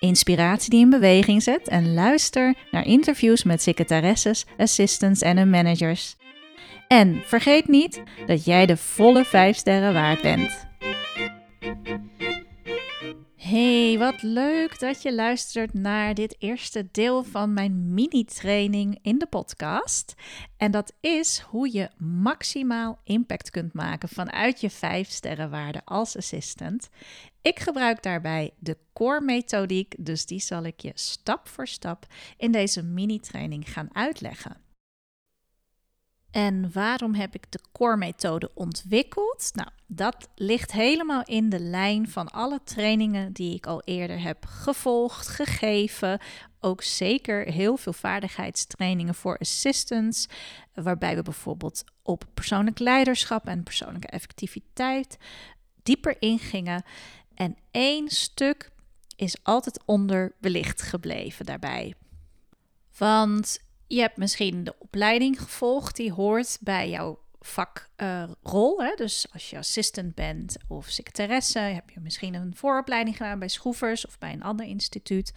inspiratie 0.00 0.70
die 0.70 0.80
in 0.80 0.90
beweging 0.90 1.42
zet 1.42 1.68
en 1.68 1.94
luister 1.94 2.54
naar 2.70 2.86
interviews 2.86 3.42
met 3.42 3.62
secretaresses, 3.62 4.46
assistants 4.56 5.20
en 5.20 5.36
hun 5.36 5.50
managers. 5.50 6.16
En 6.88 7.22
vergeet 7.24 7.68
niet 7.68 8.02
dat 8.26 8.44
jij 8.44 8.66
de 8.66 8.76
volle 8.76 9.24
5 9.24 9.56
sterren 9.56 9.92
waard 9.92 10.22
bent. 10.22 10.66
Hey, 13.36 13.98
wat 13.98 14.22
leuk 14.22 14.78
dat 14.78 15.02
je 15.02 15.14
luistert 15.14 15.74
naar 15.74 16.14
dit 16.14 16.36
eerste 16.38 16.88
deel 16.92 17.24
van 17.24 17.52
mijn 17.52 17.94
mini-training 17.94 18.98
in 19.02 19.18
de 19.18 19.26
podcast. 19.26 20.14
En 20.56 20.70
dat 20.70 20.92
is 21.00 21.38
hoe 21.38 21.72
je 21.72 21.90
maximaal 21.98 23.00
impact 23.04 23.50
kunt 23.50 23.74
maken 23.74 24.08
vanuit 24.08 24.60
je 24.60 24.70
5 24.70 25.08
sterrenwaarde 25.08 25.80
als 25.84 26.16
assistant. 26.16 26.88
Ik 27.48 27.58
gebruik 27.58 28.02
daarbij 28.02 28.50
de 28.58 28.76
core 28.92 29.20
methodiek, 29.20 29.94
dus 29.98 30.26
die 30.26 30.40
zal 30.40 30.62
ik 30.62 30.80
je 30.80 30.92
stap 30.94 31.48
voor 31.48 31.66
stap 31.66 32.06
in 32.36 32.52
deze 32.52 32.82
mini-training 32.82 33.72
gaan 33.72 33.88
uitleggen. 33.92 34.56
En 36.30 36.72
waarom 36.72 37.14
heb 37.14 37.34
ik 37.34 37.52
de 37.52 37.60
core-methode 37.72 38.50
ontwikkeld? 38.54 39.50
Nou, 39.54 39.68
dat 39.86 40.28
ligt 40.34 40.72
helemaal 40.72 41.22
in 41.24 41.48
de 41.48 41.60
lijn 41.60 42.08
van 42.08 42.28
alle 42.28 42.60
trainingen 42.64 43.32
die 43.32 43.54
ik 43.54 43.66
al 43.66 43.82
eerder 43.84 44.20
heb 44.20 44.44
gevolgd, 44.46 45.28
gegeven. 45.28 46.20
Ook 46.60 46.82
zeker 46.82 47.44
heel 47.46 47.76
veel 47.76 47.92
vaardigheidstrainingen 47.92 49.14
voor 49.14 49.38
assistants, 49.38 50.26
waarbij 50.74 51.16
we 51.16 51.22
bijvoorbeeld 51.22 51.84
op 52.02 52.24
persoonlijk 52.34 52.78
leiderschap 52.78 53.46
en 53.46 53.62
persoonlijke 53.62 54.08
effectiviteit 54.08 55.18
dieper 55.88 56.16
ingingen. 56.18 56.82
En 57.38 57.56
één 57.70 58.08
stuk 58.08 58.70
is 59.16 59.36
altijd 59.42 59.80
onderbelicht 59.84 60.82
gebleven 60.82 61.46
daarbij. 61.46 61.94
Want 62.96 63.58
je 63.86 64.00
hebt 64.00 64.16
misschien 64.16 64.64
de 64.64 64.74
opleiding 64.78 65.40
gevolgd 65.40 65.96
die 65.96 66.12
hoort 66.12 66.58
bij 66.60 66.90
jouw 66.90 67.18
vakrol. 67.40 68.82
Uh, 68.82 68.96
dus 68.96 69.26
als 69.32 69.50
je 69.50 69.58
assistant 69.58 70.14
bent 70.14 70.56
of 70.68 70.86
secretaresse, 70.88 71.58
heb 71.58 71.90
je 71.90 72.00
misschien 72.00 72.34
een 72.34 72.56
vooropleiding 72.56 73.16
gedaan 73.16 73.38
bij 73.38 73.48
Schroevers 73.48 74.06
of 74.06 74.18
bij 74.18 74.32
een 74.32 74.42
ander 74.42 74.66
instituut. 74.66 75.32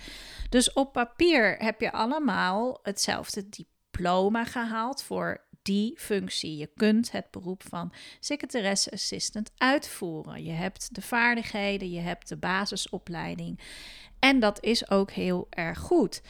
Dus 0.49 0.73
op 0.73 0.93
papier 0.93 1.55
heb 1.57 1.81
je 1.81 1.91
allemaal 1.91 2.79
hetzelfde 2.81 3.49
diploma 3.49 4.45
gehaald 4.45 5.03
voor 5.03 5.41
die 5.61 5.93
functie. 5.97 6.57
Je 6.57 6.69
kunt 6.75 7.11
het 7.11 7.31
beroep 7.31 7.63
van 7.67 7.93
secretaresse 8.19 8.91
assistant 8.91 9.51
uitvoeren. 9.57 10.43
Je 10.43 10.51
hebt 10.51 10.95
de 10.95 11.01
vaardigheden, 11.01 11.91
je 11.91 11.99
hebt 11.99 12.27
de 12.27 12.37
basisopleiding. 12.37 13.59
En 14.19 14.39
dat 14.39 14.63
is 14.63 14.89
ook 14.89 15.11
heel 15.11 15.47
erg 15.49 15.79
goed. 15.79 16.21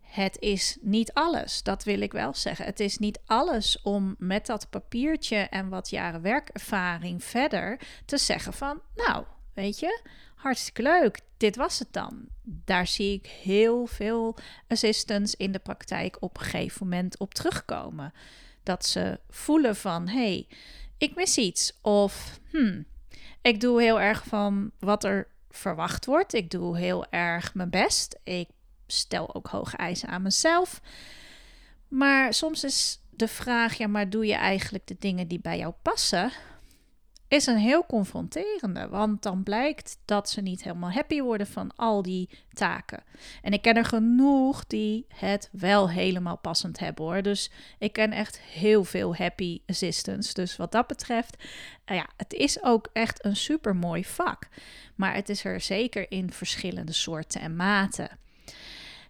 Het 0.00 0.36
is 0.38 0.76
niet 0.80 1.12
alles, 1.12 1.62
dat 1.62 1.84
wil 1.84 2.00
ik 2.00 2.12
wel 2.12 2.34
zeggen. 2.34 2.64
Het 2.64 2.80
is 2.80 2.98
niet 2.98 3.20
alles 3.26 3.82
om 3.82 4.14
met 4.18 4.46
dat 4.46 4.70
papiertje 4.70 5.36
en 5.36 5.68
wat 5.68 5.90
jaren 5.90 6.22
werkervaring 6.22 7.24
verder 7.24 7.80
te 8.04 8.18
zeggen 8.18 8.52
van, 8.52 8.80
nou, 8.94 9.24
weet 9.54 9.78
je, 9.78 10.02
hartstikke 10.34 10.82
leuk, 10.82 11.20
dit 11.36 11.56
was 11.56 11.78
het 11.78 11.92
dan. 11.92 12.28
Daar 12.42 12.86
zie 12.86 13.14
ik 13.14 13.26
heel 13.26 13.86
veel 13.86 14.36
assistants 14.68 15.34
in 15.34 15.52
de 15.52 15.58
praktijk 15.58 16.16
op 16.20 16.38
een 16.38 16.44
gegeven 16.44 16.88
moment 16.88 17.18
op 17.18 17.34
terugkomen. 17.34 18.12
Dat 18.62 18.86
ze 18.86 19.20
voelen 19.28 19.76
van, 19.76 20.08
hey, 20.08 20.48
ik 20.98 21.14
mis 21.14 21.36
iets. 21.36 21.78
Of, 21.80 22.40
hmm, 22.50 22.86
ik 23.42 23.60
doe 23.60 23.82
heel 23.82 24.00
erg 24.00 24.24
van 24.24 24.70
wat 24.78 25.04
er 25.04 25.28
verwacht 25.50 26.06
wordt. 26.06 26.34
Ik 26.34 26.50
doe 26.50 26.78
heel 26.78 27.06
erg 27.10 27.54
mijn 27.54 27.70
best. 27.70 28.18
Ik 28.24 28.48
stel 28.86 29.34
ook 29.34 29.46
hoge 29.46 29.76
eisen 29.76 30.08
aan 30.08 30.22
mezelf. 30.22 30.80
Maar 31.88 32.34
soms 32.34 32.64
is 32.64 33.00
de 33.10 33.28
vraag, 33.28 33.74
ja, 33.74 33.86
maar 33.86 34.10
doe 34.10 34.26
je 34.26 34.34
eigenlijk 34.34 34.86
de 34.86 34.96
dingen 34.98 35.28
die 35.28 35.40
bij 35.40 35.58
jou 35.58 35.74
passen? 35.82 36.32
Is 37.30 37.46
een 37.46 37.56
heel 37.56 37.86
confronterende, 37.86 38.88
want 38.88 39.22
dan 39.22 39.42
blijkt 39.42 39.98
dat 40.04 40.30
ze 40.30 40.40
niet 40.40 40.62
helemaal 40.62 40.90
happy 40.90 41.20
worden 41.20 41.46
van 41.46 41.72
al 41.76 42.02
die 42.02 42.28
taken. 42.52 43.02
En 43.42 43.52
ik 43.52 43.62
ken 43.62 43.76
er 43.76 43.84
genoeg 43.84 44.66
die 44.66 45.06
het 45.14 45.48
wel 45.52 45.90
helemaal 45.90 46.36
passend 46.38 46.78
hebben 46.78 47.04
hoor. 47.04 47.22
Dus 47.22 47.50
ik 47.78 47.92
ken 47.92 48.12
echt 48.12 48.40
heel 48.40 48.84
veel 48.84 49.16
happy 49.16 49.60
assistants. 49.66 50.34
Dus 50.34 50.56
wat 50.56 50.72
dat 50.72 50.86
betreft, 50.86 51.36
uh, 51.86 51.96
ja, 51.96 52.06
het 52.16 52.32
is 52.32 52.62
ook 52.62 52.88
echt 52.92 53.24
een 53.24 53.36
super 53.36 53.76
mooi 53.76 54.04
vak. 54.04 54.48
Maar 54.94 55.14
het 55.14 55.28
is 55.28 55.44
er 55.44 55.60
zeker 55.60 56.10
in 56.10 56.32
verschillende 56.32 56.92
soorten 56.92 57.40
en 57.40 57.56
maten. 57.56 58.18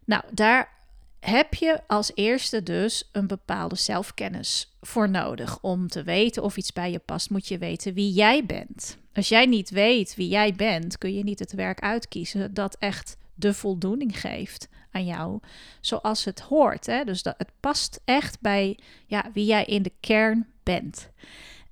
Nou, 0.04 0.22
daar 0.32 0.79
heb 1.20 1.54
je 1.54 1.80
als 1.86 2.10
eerste 2.14 2.62
dus 2.62 3.08
een 3.12 3.26
bepaalde 3.26 3.76
zelfkennis 3.76 4.76
voor 4.80 5.08
nodig. 5.10 5.58
Om 5.60 5.88
te 5.88 6.02
weten 6.02 6.42
of 6.42 6.56
iets 6.56 6.72
bij 6.72 6.90
je 6.90 6.98
past, 6.98 7.30
moet 7.30 7.48
je 7.48 7.58
weten 7.58 7.94
wie 7.94 8.12
jij 8.12 8.46
bent. 8.46 8.98
Als 9.12 9.28
jij 9.28 9.46
niet 9.46 9.70
weet 9.70 10.14
wie 10.14 10.28
jij 10.28 10.54
bent, 10.54 10.98
kun 10.98 11.14
je 11.14 11.24
niet 11.24 11.38
het 11.38 11.52
werk 11.52 11.80
uitkiezen 11.80 12.54
dat 12.54 12.76
echt 12.78 13.16
de 13.34 13.54
voldoening 13.54 14.20
geeft 14.20 14.68
aan 14.90 15.04
jou, 15.04 15.40
zoals 15.80 16.24
het 16.24 16.40
hoort. 16.40 16.86
Hè? 16.86 17.04
Dus 17.04 17.22
dat 17.22 17.34
het 17.38 17.50
past 17.60 18.00
echt 18.04 18.40
bij 18.40 18.78
ja, 19.06 19.30
wie 19.32 19.44
jij 19.44 19.64
in 19.64 19.82
de 19.82 19.92
kern 20.00 20.46
bent. 20.62 21.10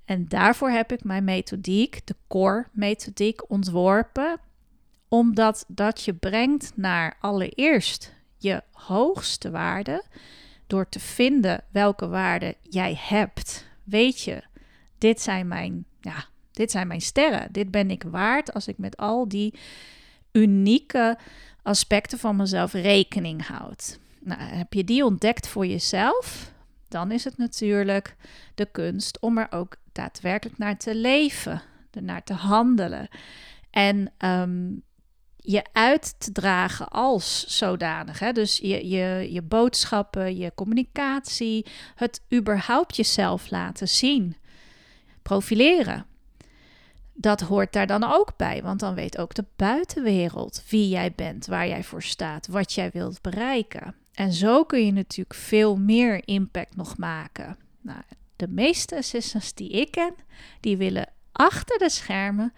En 0.05 0.27
daarvoor 0.27 0.69
heb 0.69 0.91
ik 0.91 1.03
mijn 1.03 1.23
methodiek, 1.23 2.01
de 2.07 2.15
core 2.27 2.67
methodiek, 2.71 3.49
ontworpen. 3.51 4.39
Omdat 5.07 5.65
dat 5.67 6.01
je 6.03 6.13
brengt 6.13 6.71
naar 6.75 7.17
allereerst 7.19 8.13
je 8.39 8.63
hoogste 8.71 9.51
waarde 9.51 10.03
door 10.67 10.89
te 10.89 10.99
vinden 10.99 11.63
welke 11.71 12.07
waarde 12.07 12.55
jij 12.61 12.97
hebt. 12.99 13.65
Weet 13.83 14.21
je, 14.21 14.43
dit 14.97 15.21
zijn 15.21 15.47
mijn, 15.47 15.85
ja, 16.01 16.25
dit 16.51 16.71
zijn 16.71 16.87
mijn 16.87 17.01
sterren. 17.01 17.51
Dit 17.51 17.71
ben 17.71 17.91
ik 17.91 18.03
waard 18.03 18.53
als 18.53 18.67
ik 18.67 18.77
met 18.77 18.97
al 18.97 19.27
die 19.27 19.53
unieke 20.31 21.17
aspecten 21.63 22.19
van 22.19 22.35
mezelf 22.35 22.73
rekening 22.73 23.47
houd. 23.47 23.99
Nou, 24.19 24.41
heb 24.41 24.73
je 24.73 24.83
die 24.83 25.05
ontdekt 25.05 25.47
voor 25.47 25.65
jezelf? 25.65 26.51
Dan 26.87 27.11
is 27.11 27.23
het 27.23 27.37
natuurlijk 27.37 28.15
de 28.55 28.65
kunst 28.65 29.19
om 29.19 29.37
er 29.37 29.47
ook 29.49 29.75
daadwerkelijk 29.91 30.57
naar 30.57 30.77
te 30.77 30.95
leven, 30.95 31.61
naar 31.99 32.23
te 32.23 32.33
handelen. 32.33 33.07
En 33.69 34.11
um, 34.17 34.83
je 35.41 35.63
uit 35.73 36.15
te 36.19 36.31
dragen 36.31 36.87
als 36.87 37.57
zodanig. 37.57 38.19
Hè? 38.19 38.31
Dus 38.31 38.57
je, 38.57 38.87
je, 38.87 39.27
je 39.31 39.41
boodschappen, 39.41 40.37
je 40.37 40.51
communicatie, 40.55 41.65
het 41.95 42.21
überhaupt 42.33 42.95
jezelf 42.95 43.49
laten 43.49 43.87
zien, 43.87 44.35
profileren. 45.21 46.05
Dat 47.13 47.41
hoort 47.41 47.73
daar 47.73 47.87
dan 47.87 48.03
ook 48.03 48.37
bij, 48.37 48.61
want 48.63 48.79
dan 48.79 48.95
weet 48.95 49.17
ook 49.17 49.33
de 49.33 49.45
buitenwereld 49.55 50.63
wie 50.69 50.89
jij 50.89 51.13
bent, 51.15 51.45
waar 51.45 51.67
jij 51.67 51.83
voor 51.83 52.03
staat, 52.03 52.47
wat 52.47 52.73
jij 52.73 52.89
wilt 52.93 53.21
bereiken. 53.21 53.95
En 54.13 54.33
zo 54.33 54.63
kun 54.63 54.85
je 54.85 54.91
natuurlijk 54.91 55.39
veel 55.39 55.77
meer 55.77 56.27
impact 56.27 56.75
nog 56.75 56.97
maken. 56.97 57.57
Nou, 57.81 58.01
de 58.35 58.47
meeste 58.47 58.97
assistants 58.97 59.53
die 59.53 59.69
ik 59.69 59.91
ken, 59.91 60.15
die 60.59 60.77
willen 60.77 61.09
achter 61.31 61.77
de 61.77 61.89
schermen 61.89 62.53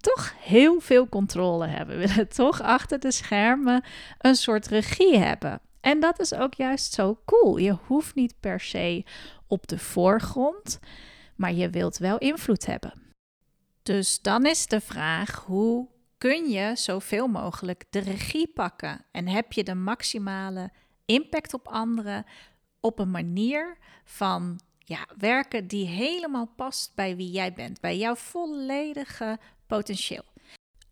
toch 0.00 0.34
heel 0.38 0.80
veel 0.80 1.08
controle 1.08 1.66
hebben. 1.66 1.98
We 1.98 2.08
willen 2.08 2.28
toch 2.28 2.62
achter 2.62 3.00
de 3.00 3.10
schermen 3.10 3.84
een 4.18 4.34
soort 4.34 4.66
regie 4.66 5.18
hebben. 5.18 5.60
En 5.80 6.00
dat 6.00 6.20
is 6.20 6.34
ook 6.34 6.54
juist 6.54 6.92
zo 6.92 7.20
cool. 7.24 7.56
Je 7.56 7.76
hoeft 7.86 8.14
niet 8.14 8.34
per 8.40 8.60
se 8.60 9.04
op 9.46 9.66
de 9.66 9.78
voorgrond, 9.78 10.78
maar 11.36 11.52
je 11.52 11.70
wilt 11.70 11.98
wel 11.98 12.18
invloed 12.18 12.66
hebben. 12.66 12.92
Dus 13.82 14.20
dan 14.22 14.46
is 14.46 14.66
de 14.66 14.80
vraag: 14.80 15.44
hoe 15.46 15.88
kun 16.18 16.48
je 16.48 16.72
zoveel 16.74 17.26
mogelijk 17.26 17.84
de 17.90 17.98
regie 17.98 18.48
pakken? 18.48 19.04
En 19.10 19.28
heb 19.28 19.52
je 19.52 19.64
de 19.64 19.74
maximale 19.74 20.70
impact 21.04 21.54
op 21.54 21.68
anderen 21.68 22.24
op 22.80 22.98
een 22.98 23.10
manier 23.10 23.76
van 24.04 24.60
ja, 24.78 25.06
werken 25.18 25.66
die 25.66 25.86
helemaal 25.86 26.46
past 26.56 26.94
bij 26.94 27.16
wie 27.16 27.30
jij 27.30 27.52
bent, 27.52 27.80
bij 27.80 27.98
jouw 27.98 28.14
volledige 28.14 29.38
potentieel. 29.70 30.24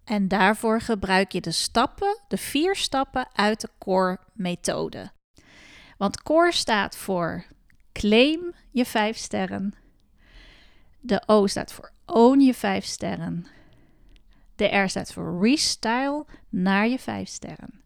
En 0.04 0.28
daarvoor 0.28 0.80
gebruik 0.80 1.32
je 1.32 1.40
de 1.40 1.50
stappen, 1.50 2.20
de 2.28 2.36
vier 2.36 2.76
stappen 2.76 3.28
uit 3.32 3.60
de 3.60 3.68
CORE-methode. 3.78 5.10
Want 5.96 6.22
CORE 6.22 6.52
staat 6.52 6.96
voor 6.96 7.44
claim 7.92 8.54
je 8.70 8.84
vijf 8.84 9.16
sterren. 9.16 9.74
De 11.00 11.22
O 11.26 11.46
staat 11.46 11.72
voor 11.72 11.92
own 12.06 12.40
je 12.40 12.54
vijf 12.54 12.84
sterren. 12.84 13.46
De 14.56 14.76
R 14.76 14.88
staat 14.88 15.12
voor 15.12 15.46
restyle 15.48 16.26
naar 16.48 16.88
je 16.88 16.98
vijf 16.98 17.28
sterren. 17.28 17.82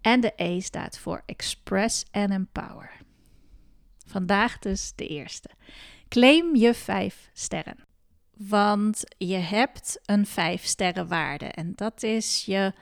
En 0.00 0.20
de 0.20 0.32
E 0.36 0.60
staat 0.60 0.98
voor 0.98 1.22
express 1.26 2.04
and 2.10 2.30
empower. 2.30 2.90
Vandaag 4.06 4.58
dus 4.58 4.92
de 4.94 5.06
eerste. 5.06 5.50
Claim 6.08 6.56
je 6.56 6.74
vijf 6.74 7.30
sterren. 7.32 7.89
Want 8.48 9.02
je 9.18 9.36
hebt 9.36 10.00
een 10.04 10.26
vijf 10.26 10.64
sterren 10.64 11.08
waarde 11.08 11.44
en 11.44 11.72
dat 11.74 12.02
is 12.02 12.44
je 12.44 12.72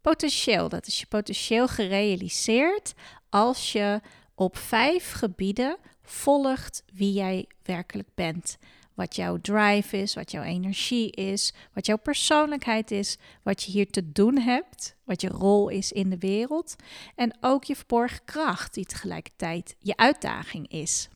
potentieel. 0.00 0.68
Dat 0.68 0.86
is 0.86 1.00
je 1.00 1.06
potentieel 1.06 1.68
gerealiseerd 1.68 2.94
als 3.28 3.72
je 3.72 4.00
op 4.34 4.56
vijf 4.56 5.12
gebieden 5.12 5.76
volgt 6.02 6.82
wie 6.92 7.12
jij 7.12 7.46
werkelijk 7.62 8.08
bent. 8.14 8.58
Wat 8.94 9.16
jouw 9.16 9.40
drive 9.40 9.96
is, 9.96 10.14
wat 10.14 10.30
jouw 10.30 10.42
energie 10.42 11.10
is, 11.10 11.54
wat 11.72 11.86
jouw 11.86 11.98
persoonlijkheid 11.98 12.90
is, 12.90 13.18
wat 13.42 13.62
je 13.62 13.70
hier 13.70 13.90
te 13.90 14.12
doen 14.12 14.38
hebt, 14.38 14.96
wat 15.04 15.20
je 15.20 15.28
rol 15.28 15.68
is 15.68 15.92
in 15.92 16.10
de 16.10 16.18
wereld. 16.18 16.76
En 17.14 17.36
ook 17.40 17.64
je 17.64 17.76
verborgen 17.76 18.24
kracht, 18.24 18.74
die 18.74 18.86
tegelijkertijd 18.86 19.76
je 19.78 19.96
uitdaging 19.96 20.68
is. 20.68 21.08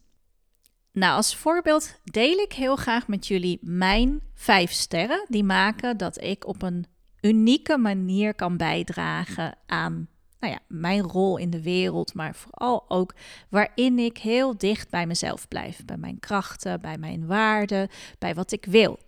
Nou, 0.94 1.17
als 1.17 1.37
voorbeeld 1.37 2.00
deel 2.05 2.38
ik 2.38 2.52
heel 2.52 2.76
graag 2.76 3.08
met 3.08 3.26
jullie 3.26 3.58
mijn 3.62 4.20
vijf 4.35 4.73
sterren, 4.73 5.26
die 5.29 5.44
maken 5.44 5.96
dat 5.96 6.23
ik 6.23 6.46
op 6.46 6.62
een 6.62 6.87
unieke 7.20 7.79
manier 7.79 8.35
kan 8.35 8.56
bijdragen 8.56 9.58
aan 9.67 10.08
nou 10.38 10.52
ja, 10.52 10.58
mijn 10.69 11.00
rol 11.00 11.37
in 11.37 11.50
de 11.50 11.62
wereld, 11.62 12.14
maar 12.14 12.35
vooral 12.35 12.85
ook 12.91 13.14
waarin 13.49 13.99
ik 13.99 14.19
heel 14.19 14.58
dicht 14.58 14.91
bij 14.91 15.06
mezelf 15.06 15.49
blijf, 15.49 15.85
bij 15.85 15.96
mijn 15.96 16.20
krachten, 16.20 16.81
bij 16.81 16.99
mijn 16.99 17.26
waarden, 17.26 17.88
bij 18.19 18.35
wat 18.35 18.52
ik 18.52 18.64
wil. 18.64 18.99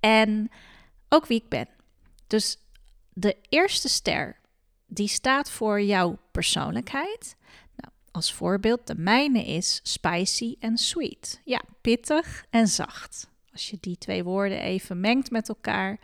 En 0.00 0.50
ook 1.08 1.26
wie 1.26 1.40
ik 1.42 1.48
ben. 1.48 1.68
Dus 2.26 2.58
de 3.12 3.36
eerste 3.48 3.88
ster, 3.88 4.36
die 4.86 5.08
staat 5.08 5.50
voor 5.50 5.82
jouw 5.82 6.18
persoonlijkheid. 6.30 7.36
Als 8.16 8.32
voorbeeld, 8.32 8.86
de 8.86 8.94
mijne 8.94 9.46
is 9.46 9.80
spicy 9.82 10.56
en 10.60 10.78
sweet. 10.78 11.40
Ja, 11.44 11.62
pittig 11.80 12.44
en 12.50 12.68
zacht. 12.68 13.28
Als 13.52 13.70
je 13.70 13.76
die 13.80 13.98
twee 13.98 14.24
woorden 14.24 14.60
even 14.60 15.00
mengt 15.00 15.30
met 15.30 15.48
elkaar, 15.48 15.98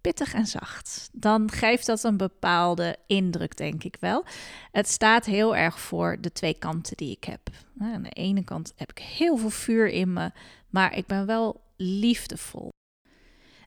pittig 0.00 0.34
en 0.34 0.46
zacht. 0.46 1.08
Dan 1.12 1.50
geeft 1.50 1.86
dat 1.86 2.02
een 2.02 2.16
bepaalde 2.16 2.96
indruk, 3.06 3.56
denk 3.56 3.84
ik 3.84 3.96
wel. 4.00 4.24
Het 4.72 4.88
staat 4.88 5.24
heel 5.24 5.56
erg 5.56 5.80
voor 5.80 6.16
de 6.20 6.32
twee 6.32 6.54
kanten 6.58 6.96
die 6.96 7.10
ik 7.10 7.24
heb. 7.24 7.40
Aan 7.78 8.02
de 8.02 8.10
ene 8.10 8.44
kant 8.44 8.72
heb 8.76 8.90
ik 8.90 8.98
heel 8.98 9.36
veel 9.36 9.50
vuur 9.50 9.88
in 9.88 10.12
me, 10.12 10.30
maar 10.70 10.96
ik 10.96 11.06
ben 11.06 11.26
wel 11.26 11.60
liefdevol. 11.76 12.68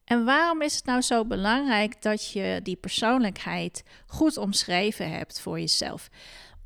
En 0.08 0.26
waarom 0.26 0.62
is 0.62 0.76
het 0.76 0.86
nou 0.86 1.02
zo 1.02 1.26
belangrijk 1.26 2.02
dat 2.02 2.32
je 2.32 2.60
die 2.64 2.76
persoonlijkheid 2.76 3.84
goed 4.06 4.38
omschreven 4.38 5.12
hebt 5.12 5.40
voor 5.40 5.60
jezelf? 5.60 6.10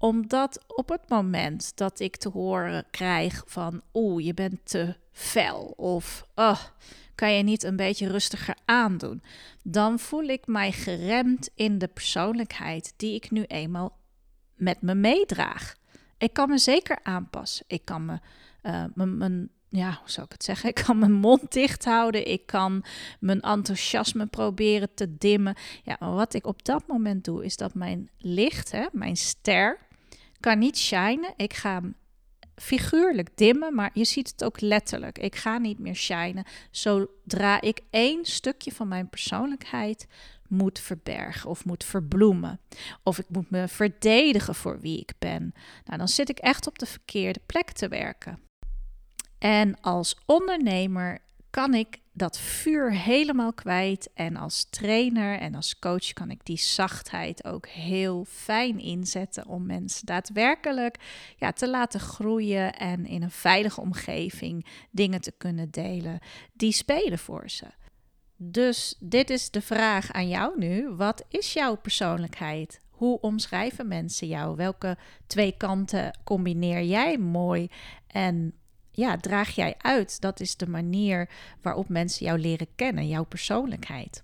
Omdat 0.02 0.64
op 0.68 0.90
het 0.90 1.10
moment 1.10 1.78
dat 1.78 2.00
ik 2.00 2.16
te 2.16 2.30
horen 2.30 2.86
krijg 2.92 3.44
van 3.46 3.82
oeh, 3.94 4.26
je 4.26 4.34
bent 4.34 4.60
te 4.64 4.96
fel 5.12 5.74
of 5.78 6.28
oh, 6.36 6.60
kan 7.16 7.34
je 7.34 7.44
niet 7.44 7.64
een 7.64 7.76
beetje 7.76 8.08
rustiger 8.08 8.56
aandoen? 8.66 9.24
Dan 9.64 10.00
voel 10.00 10.24
ik 10.24 10.48
mij 10.48 10.72
geremd 10.72 11.50
in 11.56 11.78
de 11.78 11.88
persoonlijkheid 11.88 12.94
die 12.98 13.16
ik 13.16 13.32
nu 13.32 13.44
eenmaal 13.44 13.98
met 14.56 14.82
me 14.82 14.96
meedraag. 14.96 15.76
Ik 16.18 16.34
kan 16.34 16.50
me 16.50 16.58
zeker 16.58 17.00
aanpassen. 17.04 17.66
Ik 17.68 17.86
kan 17.86 18.06
me, 18.06 18.20
uh, 18.64 18.84
mijn, 18.96 19.50
ja, 19.70 19.98
hoe 20.00 20.10
zou 20.10 20.26
ik 20.26 20.32
het 20.32 20.44
zeggen? 20.44 20.70
Ik 20.70 20.84
kan 20.86 21.00
mijn 21.00 21.14
mond 21.14 21.52
dicht 21.52 21.86
houden. 21.86 22.28
Ik 22.28 22.46
kan 22.46 22.84
mijn 23.20 23.42
enthousiasme 23.42 24.26
proberen 24.26 24.94
te 24.94 25.18
dimmen. 25.18 25.56
Ja, 25.84 25.96
maar 26.00 26.14
wat 26.14 26.34
ik 26.34 26.46
op 26.46 26.66
dat 26.66 26.88
moment 26.88 27.24
doe, 27.24 27.46
is 27.46 27.58
dat 27.58 27.74
mijn 27.74 28.10
licht, 28.18 28.72
hè, 28.72 28.86
mijn 28.92 29.18
ster, 29.18 29.90
kan 30.42 30.60
niet 30.60 30.78
shinen. 30.78 31.34
Ik 31.36 31.54
ga 31.54 31.82
figuurlijk 32.56 33.30
dimmen, 33.36 33.76
maar 33.76 33.90
je 33.94 34.06
ziet 34.06 34.32
het 34.32 34.44
ook 34.44 34.62
letterlijk. 34.62 35.18
Ik 35.18 35.36
ga 35.36 35.58
niet 35.58 35.80
meer 35.80 35.96
shinen 35.96 36.46
zodra 36.72 37.62
ik 37.62 37.80
één 37.90 38.26
stukje 38.26 38.72
van 38.72 38.88
mijn 38.88 39.10
persoonlijkheid 39.10 40.08
moet 40.48 40.80
verbergen 40.80 41.50
of 41.50 41.66
moet 41.66 41.84
verbloemen. 41.84 42.60
Of 43.04 43.20
ik 43.20 43.26
moet 43.30 43.50
me 43.50 43.68
verdedigen 43.68 44.56
voor 44.56 44.80
wie 44.80 45.00
ik 45.00 45.14
ben. 45.20 45.54
Nou, 45.86 45.98
dan 45.98 46.08
zit 46.08 46.30
ik 46.30 46.40
echt 46.40 46.68
op 46.68 46.80
de 46.80 46.86
verkeerde 46.86 47.42
plek 47.46 47.72
te 47.72 47.88
werken. 47.88 48.40
En 49.38 49.82
als 49.82 50.16
ondernemer 50.26 51.20
kan 51.50 51.74
ik 51.74 51.98
dat 52.14 52.40
vuur 52.40 52.94
helemaal 52.94 53.54
kwijt. 53.54 54.10
En 54.14 54.36
als 54.36 54.64
trainer 54.70 55.40
en 55.40 55.56
als 55.56 55.80
coach 55.80 56.14
kan 56.14 56.32
ik 56.32 56.46
die 56.46 56.60
zachtheid 56.60 57.46
ook 57.46 57.68
heel 57.68 58.26
fijn 58.30 58.80
inzetten 58.80 59.48
om 59.48 59.66
mensen 59.66 60.06
daadwerkelijk 60.06 60.98
ja, 61.38 61.52
te 61.52 61.70
laten 61.70 62.00
groeien 62.00 62.74
en 62.74 63.06
in 63.06 63.22
een 63.24 63.32
veilige 63.32 63.82
omgeving 63.82 64.66
dingen 64.92 65.22
te 65.22 65.34
kunnen 65.38 65.72
delen 65.72 66.20
die 66.54 66.72
spelen 66.72 67.20
voor 67.20 67.50
ze. 67.50 67.66
Dus 68.44 68.96
dit 69.00 69.30
is 69.30 69.52
de 69.52 69.62
vraag 69.62 70.12
aan 70.12 70.28
jou 70.28 70.58
nu. 70.58 70.90
Wat 70.90 71.26
is 71.30 71.54
jouw 71.54 71.76
persoonlijkheid? 71.76 72.82
Hoe 72.90 73.20
omschrijven 73.20 73.88
mensen 73.88 74.28
jou? 74.28 74.56
Welke 74.56 74.98
twee 75.28 75.52
kanten 75.58 76.20
combineer 76.24 76.84
jij 76.84 77.18
mooi? 77.18 77.70
En 78.08 78.54
ja, 78.92 79.18
draag 79.18 79.50
jij 79.50 79.76
uit. 79.78 80.22
Dat 80.22 80.40
is 80.40 80.58
de 80.58 80.68
manier 80.68 81.30
waarop 81.62 81.90
mensen 81.90 82.26
jou 82.26 82.40
leren 82.40 82.68
kennen, 82.76 83.08
jouw 83.08 83.24
persoonlijkheid. 83.24 84.24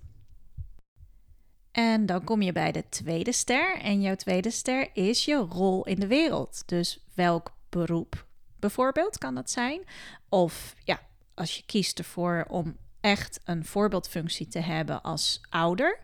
En 1.72 2.06
dan 2.06 2.24
kom 2.24 2.42
je 2.42 2.52
bij 2.52 2.72
de 2.72 2.88
tweede 2.88 3.32
ster. 3.32 3.78
En 3.80 4.00
jouw 4.00 4.14
tweede 4.14 4.50
ster 4.50 4.88
is 4.92 5.24
je 5.24 5.36
rol 5.36 5.86
in 5.86 6.00
de 6.00 6.06
wereld. 6.06 6.62
Dus 6.66 7.04
welk 7.14 7.52
beroep 7.68 8.26
bijvoorbeeld 8.58 9.18
kan 9.18 9.34
dat 9.34 9.50
zijn? 9.50 9.80
Of 10.28 10.74
ja, 10.84 11.00
als 11.34 11.56
je 11.56 11.62
kiest 11.66 11.98
ervoor 11.98 12.44
om 12.48 12.76
echt 13.00 13.40
een 13.44 13.64
voorbeeldfunctie 13.64 14.48
te 14.48 14.60
hebben 14.60 15.02
als 15.02 15.40
ouder, 15.48 16.00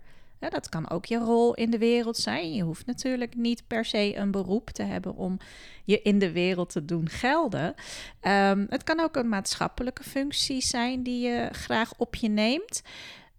dat 0.50 0.68
kan 0.68 0.90
ook 0.90 1.04
je 1.04 1.18
rol 1.18 1.54
in 1.54 1.70
de 1.70 1.78
wereld 1.78 2.16
zijn. 2.16 2.54
Je 2.54 2.62
hoeft 2.62 2.86
natuurlijk 2.86 3.34
niet 3.36 3.66
per 3.66 3.84
se 3.84 4.16
een 4.16 4.30
beroep 4.30 4.70
te 4.70 4.82
hebben 4.82 5.16
om 5.16 5.38
je 5.84 6.02
in 6.02 6.18
de 6.18 6.32
wereld 6.32 6.68
te 6.68 6.84
doen 6.84 7.08
gelden. 7.08 7.74
Um, 8.22 8.66
het 8.68 8.84
kan 8.84 9.00
ook 9.00 9.16
een 9.16 9.28
maatschappelijke 9.28 10.02
functie 10.02 10.62
zijn 10.62 11.02
die 11.02 11.28
je 11.28 11.48
graag 11.52 11.92
op 11.96 12.14
je 12.14 12.28
neemt. 12.28 12.82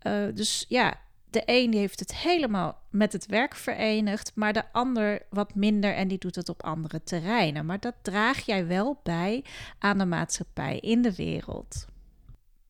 Uh, 0.07 0.25
dus 0.33 0.65
ja, 0.67 1.00
de 1.29 1.41
een 1.45 1.71
die 1.71 1.79
heeft 1.79 2.00
het 2.00 2.15
helemaal 2.15 2.81
met 2.89 3.13
het 3.13 3.25
werk 3.25 3.55
verenigd, 3.55 4.31
maar 4.35 4.53
de 4.53 4.71
ander 4.71 5.21
wat 5.29 5.55
minder 5.55 5.93
en 5.93 6.07
die 6.07 6.17
doet 6.17 6.35
het 6.35 6.50
op 6.50 6.63
andere 6.63 7.03
terreinen. 7.03 7.65
Maar 7.65 7.79
dat 7.79 7.95
draag 8.01 8.45
jij 8.45 8.67
wel 8.67 9.00
bij 9.03 9.43
aan 9.79 9.97
de 9.97 10.05
maatschappij 10.05 10.79
in 10.79 11.01
de 11.01 11.15
wereld. 11.15 11.85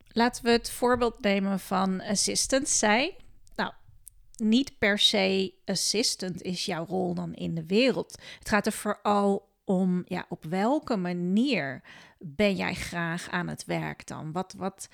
Laten 0.07 0.43
we 0.43 0.51
het 0.51 0.71
voorbeeld 0.71 1.21
nemen 1.21 1.59
van 1.59 2.01
assistant 2.01 2.69
zijn 2.69 3.11
niet 4.39 4.77
per 4.77 4.99
se 4.99 5.53
assistant 5.65 6.41
is 6.41 6.65
jouw 6.65 6.85
rol 6.85 7.13
dan 7.13 7.33
in 7.33 7.55
de 7.55 7.65
wereld. 7.65 8.21
Het 8.39 8.49
gaat 8.49 8.65
er 8.65 8.71
vooral 8.71 9.49
om 9.63 10.03
ja, 10.07 10.25
op 10.29 10.43
welke 10.43 10.95
manier 10.95 11.81
ben 12.19 12.55
jij 12.55 12.73
graag 12.73 13.29
aan 13.29 13.47
het 13.47 13.65
werk 13.65 14.07
dan? 14.07 14.31
Wat, 14.31 14.53
wat 14.57 14.89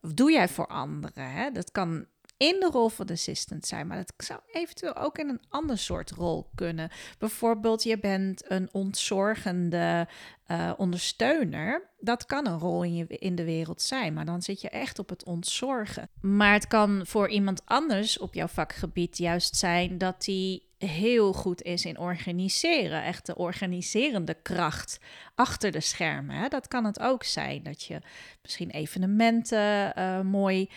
doe 0.00 0.32
jij 0.32 0.48
voor 0.48 0.66
anderen? 0.66 1.30
Hè? 1.30 1.50
Dat 1.50 1.70
kan 1.70 2.06
in 2.36 2.56
de 2.60 2.68
rol 2.72 2.88
van 2.88 3.06
de 3.06 3.12
assistant 3.12 3.66
zijn, 3.66 3.86
maar 3.86 3.96
dat 3.96 4.12
zou 4.16 4.40
eventueel 4.52 4.96
ook 4.96 5.18
in 5.18 5.28
een 5.28 5.42
ander 5.48 5.78
soort 5.78 6.10
rol 6.10 6.50
kunnen. 6.54 6.90
Bijvoorbeeld, 7.18 7.82
je 7.82 7.98
bent 7.98 8.50
een 8.50 8.68
ontzorgende 8.72 10.08
uh, 10.48 10.72
ondersteuner. 10.76 11.88
Dat 11.98 12.26
kan 12.26 12.46
een 12.46 12.58
rol 12.58 12.82
in, 12.82 12.94
je, 12.94 13.06
in 13.06 13.34
de 13.34 13.44
wereld 13.44 13.82
zijn, 13.82 14.14
maar 14.14 14.24
dan 14.24 14.42
zit 14.42 14.60
je 14.60 14.68
echt 14.68 14.98
op 14.98 15.08
het 15.08 15.24
ontzorgen. 15.24 16.08
Maar 16.20 16.52
het 16.52 16.66
kan 16.66 17.02
voor 17.06 17.28
iemand 17.28 17.62
anders 17.64 18.18
op 18.18 18.34
jouw 18.34 18.46
vakgebied 18.46 19.18
juist 19.18 19.56
zijn 19.56 19.98
dat 19.98 20.24
die 20.24 20.72
heel 20.78 21.32
goed 21.32 21.62
is 21.62 21.84
in 21.84 21.98
organiseren. 21.98 23.04
Echt 23.04 23.26
de 23.26 23.36
organiserende 23.36 24.34
kracht 24.42 24.98
achter 25.34 25.70
de 25.70 25.80
schermen. 25.80 26.36
Hè? 26.36 26.48
Dat 26.48 26.68
kan 26.68 26.84
het 26.84 27.00
ook 27.00 27.24
zijn. 27.24 27.62
Dat 27.62 27.82
je 27.82 28.00
misschien 28.42 28.70
evenementen 28.70 29.92
uh, 29.98 30.20
mooi 30.20 30.68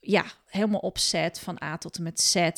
ja, 0.00 0.24
helemaal 0.46 0.80
opzet 0.80 1.40
van 1.40 1.62
A 1.62 1.78
tot 1.78 1.96
en 1.96 2.02
met 2.02 2.20
Z. 2.20 2.50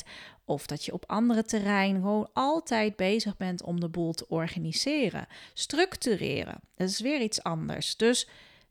Of 0.45 0.67
dat 0.67 0.85
je 0.85 0.93
op 0.93 1.05
andere 1.07 1.45
terreinen 1.45 2.03
gewoon 2.03 2.31
altijd 2.33 2.97
bezig 2.97 3.37
bent 3.37 3.63
om 3.63 3.81
de 3.81 3.89
boel 3.89 4.13
te 4.13 4.29
organiseren. 4.29 5.27
Structureren, 5.55 6.61
dat 6.77 6.89
is 6.89 7.01
weer 7.01 7.21
iets 7.21 7.43
anders. 7.43 7.97
Dus 7.97 8.29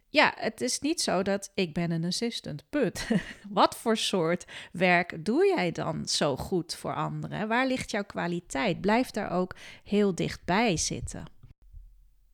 ja, 0.10 0.34
het 0.36 0.62
is 0.62 0.80
niet 0.80 1.02
zo 1.02 1.24
dat 1.24 1.52
ik 1.54 1.74
ben 1.74 1.92
een 1.92 2.06
assistant, 2.06 2.64
put. 2.70 3.08
Wat 3.50 3.76
voor 3.76 3.98
soort 3.98 4.46
werk 4.72 5.26
doe 5.26 5.46
jij 5.46 5.72
dan 5.72 6.08
zo 6.08 6.36
goed 6.36 6.76
voor 6.76 6.96
anderen? 6.96 7.48
Waar 7.48 7.68
ligt 7.68 7.92
jouw 7.92 8.04
kwaliteit? 8.04 8.82
Blijf 8.82 9.12
daar 9.12 9.32
ook 9.32 9.56
heel 9.84 10.16
dichtbij 10.16 10.78
zitten. 10.78 11.26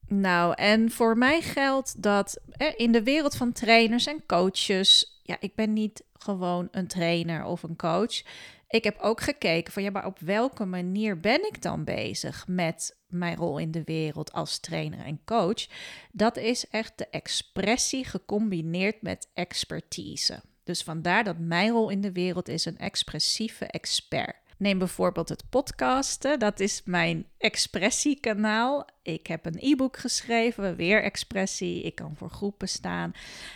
Nou, 0.08 0.54
en 0.56 0.92
voor 0.92 1.18
mij 1.18 1.42
geldt 1.42 2.01
dat 2.01 2.42
in 2.75 2.92
de 2.92 3.04
wereld 3.04 3.36
van 3.36 3.51
trainers 3.51 4.06
en 4.06 4.25
coaches, 4.25 5.20
ja, 5.24 5.38
ik 5.39 5.56
ben 5.56 5.74
niet 5.74 6.04
gewoon 6.25 6.67
een 6.72 6.88
trainer 6.88 7.44
of 7.44 7.63
een 7.63 7.75
coach. 7.75 8.24
Ik 8.67 8.84
heb 8.84 9.00
ook 9.00 9.22
gekeken 9.22 9.74
van 9.74 9.84
ja, 9.84 9.89
maar 9.91 10.05
op 10.05 10.20
welke 10.20 10.65
manier 10.65 11.20
ben 11.20 11.48
ik 11.48 11.62
dan 11.62 11.84
bezig 11.84 12.48
met 12.48 12.98
mijn 13.08 13.36
rol 13.36 13.58
in 13.58 13.72
de 13.72 13.84
wereld 13.84 14.32
als 14.32 14.60
trainer 14.60 15.00
en 15.05 15.22
coach? 15.25 15.67
Dat 16.12 16.38
is 16.38 16.67
echt 16.67 16.98
de 16.98 17.08
expressie 17.08 18.05
gecombineerd 18.05 19.01
met 19.01 19.29
expertise. 19.34 20.41
Dus 20.63 20.82
vandaar 20.82 21.24
dat 21.24 21.38
mijn 21.39 21.72
rol 21.72 21.89
in 21.89 22.01
de 22.01 22.12
wereld 22.12 22.48
is 22.48 22.65
een 22.65 22.77
expressieve 22.77 23.65
expert. 23.65 24.36
Neem 24.58 24.78
bijvoorbeeld 24.78 25.30
het 25.30 25.44
podcasten, 25.50 26.40
dat 26.40 26.60
is 26.60 26.82
mijn 26.86 27.26
expressiekanaal. 27.38 28.88
Ik 29.02 29.28
heb 29.28 29.46
een 29.46 29.58
e-book 29.60 29.98
geschreven, 29.98 30.76
weer 30.76 31.04
expressie. 31.04 31.82
Ik 31.82 31.96
kan 31.96 32.16
voor 32.16 32.30
groepen 32.30 32.70
staan. 32.70 33.14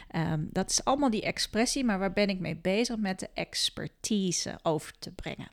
Ehm, 0.08 0.44
dat 0.52 0.70
is 0.70 0.84
allemaal 0.84 1.10
die 1.10 1.22
expressie, 1.22 1.84
maar 1.84 2.00
waar 2.00 2.14
ben 2.14 2.30
ik 2.30 2.40
mee 2.40 2.56
bezig 2.56 2.98
met 2.98 3.20
de 3.20 3.30
expertise 3.34 4.60
over 4.64 4.94
te 5.00 5.12
brengen? 5.12 5.52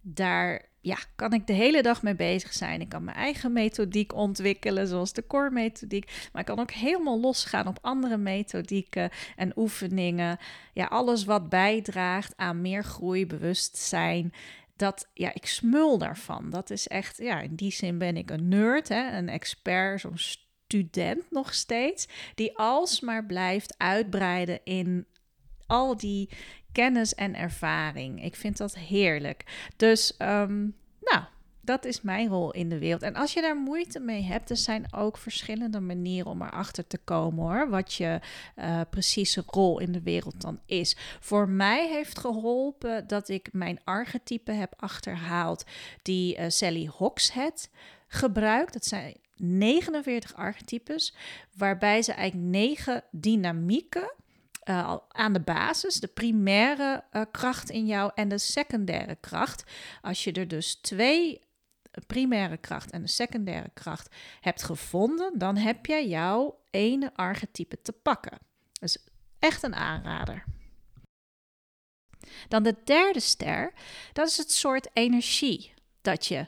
Daar 0.00 0.68
ja, 0.80 0.98
kan 1.16 1.32
ik 1.32 1.46
de 1.46 1.52
hele 1.52 1.82
dag 1.82 2.02
mee 2.02 2.14
bezig 2.14 2.52
zijn. 2.52 2.80
Ik 2.80 2.88
kan 2.88 3.04
mijn 3.04 3.16
eigen 3.16 3.52
methodiek 3.52 4.14
ontwikkelen, 4.14 4.86
zoals 4.86 5.12
de 5.12 5.26
core-methodiek. 5.26 6.28
Maar 6.32 6.40
ik 6.40 6.46
kan 6.46 6.58
ook 6.58 6.70
helemaal 6.70 7.20
losgaan 7.20 7.66
op 7.66 7.78
andere 7.80 8.16
methodieken 8.16 9.10
en 9.36 9.52
oefeningen. 9.56 10.38
Ja, 10.72 10.84
alles 10.84 11.24
wat 11.24 11.48
bijdraagt 11.48 12.32
aan 12.36 12.60
meer 12.60 12.84
groei, 12.84 13.26
bewustzijn 13.26 14.32
dat, 14.78 15.10
ja, 15.14 15.34
ik 15.34 15.46
smul 15.46 15.98
daarvan. 15.98 16.50
Dat 16.50 16.70
is 16.70 16.88
echt, 16.88 17.16
ja, 17.16 17.40
in 17.40 17.54
die 17.54 17.72
zin 17.72 17.98
ben 17.98 18.16
ik 18.16 18.30
een 18.30 18.48
nerd, 18.48 18.88
hè, 18.88 19.16
een 19.16 19.28
expert, 19.28 20.00
zo'n 20.00 20.18
student 20.18 21.30
nog 21.30 21.54
steeds, 21.54 22.08
die 22.34 22.58
alsmaar 22.58 23.26
blijft 23.26 23.74
uitbreiden 23.76 24.60
in 24.64 25.06
al 25.66 25.96
die 25.96 26.28
kennis 26.72 27.14
en 27.14 27.34
ervaring. 27.34 28.24
Ik 28.24 28.36
vind 28.36 28.56
dat 28.56 28.74
heerlijk. 28.74 29.68
Dus, 29.76 30.14
nou, 30.16 30.74
dat 31.68 31.84
is 31.84 32.00
mijn 32.00 32.28
rol 32.28 32.52
in 32.52 32.68
de 32.68 32.78
wereld. 32.78 33.02
En 33.02 33.14
als 33.14 33.32
je 33.32 33.40
daar 33.40 33.56
moeite 33.56 34.00
mee 34.00 34.22
hebt, 34.22 34.50
er 34.50 34.56
zijn 34.56 34.94
ook 34.94 35.18
verschillende 35.18 35.80
manieren 35.80 36.30
om 36.30 36.42
erachter 36.42 36.86
te 36.86 36.98
komen 36.98 37.44
hoor. 37.44 37.68
Wat 37.68 37.94
je 37.94 38.20
uh, 38.56 38.80
precieze 38.90 39.42
rol 39.46 39.78
in 39.78 39.92
de 39.92 40.02
wereld 40.02 40.40
dan 40.40 40.60
is. 40.66 40.96
Voor 41.20 41.48
mij 41.48 41.88
heeft 41.88 42.18
geholpen 42.18 43.06
dat 43.06 43.28
ik 43.28 43.48
mijn 43.52 43.80
archetype 43.84 44.52
heb 44.52 44.74
achterhaald 44.76 45.64
die 46.02 46.38
uh, 46.38 46.44
Sally 46.48 46.86
Hogshead 46.86 47.70
gebruikt. 48.06 48.72
Dat 48.72 48.84
zijn 48.84 49.14
49 49.36 50.34
archetypes, 50.34 51.14
waarbij 51.56 52.02
ze 52.02 52.12
eigenlijk 52.12 52.50
negen 52.50 53.04
dynamieken. 53.10 54.12
Uh, 54.64 54.96
aan 55.08 55.32
de 55.32 55.40
basis, 55.40 56.00
de 56.00 56.06
primaire 56.06 57.04
kracht 57.30 57.70
in 57.70 57.86
jou 57.86 58.10
en 58.14 58.28
de 58.28 58.38
secundaire 58.38 59.16
kracht. 59.20 59.64
Als 60.02 60.24
je 60.24 60.32
er 60.32 60.48
dus 60.48 60.74
twee 60.74 61.46
primaire 62.06 62.56
kracht 62.56 62.90
en 62.90 63.02
de 63.02 63.08
secundaire 63.08 63.70
kracht 63.74 64.14
hebt 64.40 64.62
gevonden, 64.62 65.38
dan 65.38 65.56
heb 65.56 65.86
je 65.86 66.08
jouw 66.08 66.60
ene 66.70 67.14
archetype 67.14 67.82
te 67.82 67.92
pakken. 67.92 68.38
Dus 68.72 68.98
echt 69.38 69.62
een 69.62 69.74
aanrader. 69.74 70.44
Dan 72.48 72.62
de 72.62 72.76
derde 72.84 73.20
ster, 73.20 73.72
dat 74.12 74.28
is 74.28 74.36
het 74.36 74.52
soort 74.52 74.88
energie 74.92 75.74
dat 76.00 76.26
je 76.26 76.46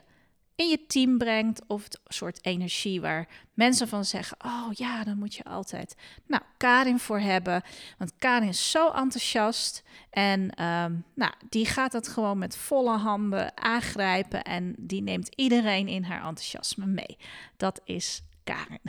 in 0.55 0.67
je 0.67 0.85
team 0.85 1.17
brengt. 1.17 1.61
Of 1.67 1.83
het 1.83 1.99
soort 2.07 2.45
energie 2.45 3.01
waar 3.01 3.27
mensen 3.53 3.87
van 3.87 4.05
zeggen: 4.05 4.37
Oh 4.45 4.67
ja, 4.73 5.03
dan 5.03 5.17
moet 5.17 5.35
je 5.35 5.43
altijd. 5.43 5.95
Nou, 6.25 6.43
Karin 6.57 6.99
voor 6.99 7.19
hebben. 7.19 7.61
Want 7.97 8.15
Karin 8.17 8.47
is 8.47 8.71
zo 8.71 8.91
enthousiast. 8.91 9.83
En 10.09 10.49
ehm, 10.49 10.95
nou, 11.15 11.33
die 11.49 11.65
gaat 11.65 11.91
dat 11.91 12.07
gewoon 12.07 12.37
met 12.37 12.57
volle 12.57 12.97
handen 12.97 13.57
aangrijpen. 13.57 14.43
En 14.43 14.75
die 14.77 15.01
neemt 15.01 15.35
iedereen 15.35 15.87
in 15.87 16.03
haar 16.03 16.25
enthousiasme 16.25 16.85
mee. 16.85 17.17
Dat 17.57 17.81
is 17.83 18.23
Karin. 18.43 18.81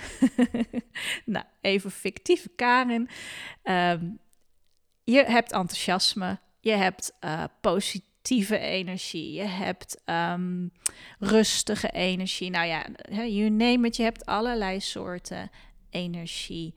nou, 1.35 1.45
even 1.61 1.91
fictieve 1.91 2.49
Karin. 2.49 3.09
Ehm, 3.63 4.11
je 5.05 5.25
hebt 5.25 5.53
enthousiasme. 5.53 6.39
Je 6.61 6.73
hebt 6.73 7.13
uh, 7.25 7.45
actieve 8.23 8.59
energie, 8.59 9.33
je 9.33 9.43
hebt 9.43 10.01
um, 10.07 10.73
rustige 11.19 11.91
energie. 11.91 12.51
Nou 12.51 12.67
ja, 12.67 12.87
you 13.11 13.51
name 13.51 13.87
it, 13.87 13.97
je 13.97 14.03
hebt 14.03 14.27
allerlei 14.27 14.81
soorten 14.81 15.51
energie 15.91 16.75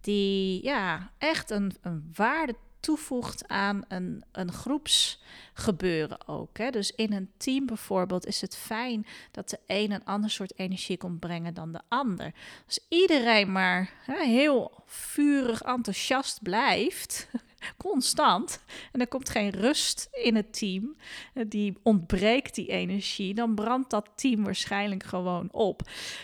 die 0.00 0.64
ja, 0.64 1.10
echt 1.18 1.50
een, 1.50 1.72
een 1.82 2.10
waarde 2.14 2.54
toevoegt 2.80 3.48
aan 3.48 3.84
een, 3.88 4.24
een 4.32 4.52
groepsgebeuren 4.52 6.28
ook. 6.28 6.58
Hè? 6.58 6.70
Dus 6.70 6.90
in 6.90 7.12
een 7.12 7.30
team 7.36 7.66
bijvoorbeeld 7.66 8.26
is 8.26 8.40
het 8.40 8.56
fijn 8.56 9.06
dat 9.30 9.48
de 9.48 9.58
een 9.66 9.90
een 9.90 10.04
ander 10.04 10.30
soort 10.30 10.58
energie 10.58 10.96
komt 10.96 11.20
brengen 11.20 11.54
dan 11.54 11.72
de 11.72 11.80
ander. 11.88 12.34
Als 12.66 12.80
iedereen 12.88 13.52
maar 13.52 13.90
hè, 14.06 14.24
heel 14.24 14.82
vurig 14.86 15.62
enthousiast 15.62 16.42
blijft, 16.42 17.28
constant. 17.76 18.64
En 18.92 19.00
er 19.00 19.08
komt 19.08 19.30
geen 19.30 19.50
rust 19.50 20.08
in 20.10 20.36
het 20.36 20.58
team. 20.58 20.96
Eh, 21.34 21.44
die 21.48 21.78
ontbreekt 21.82 22.54
die 22.54 22.68
energie. 22.68 23.34
Dan 23.34 23.54
brandt 23.54 23.90
dat 23.90 24.10
team 24.14 24.44
waarschijnlijk 24.44 25.04
gewoon 25.04 25.52
op. 25.52 25.82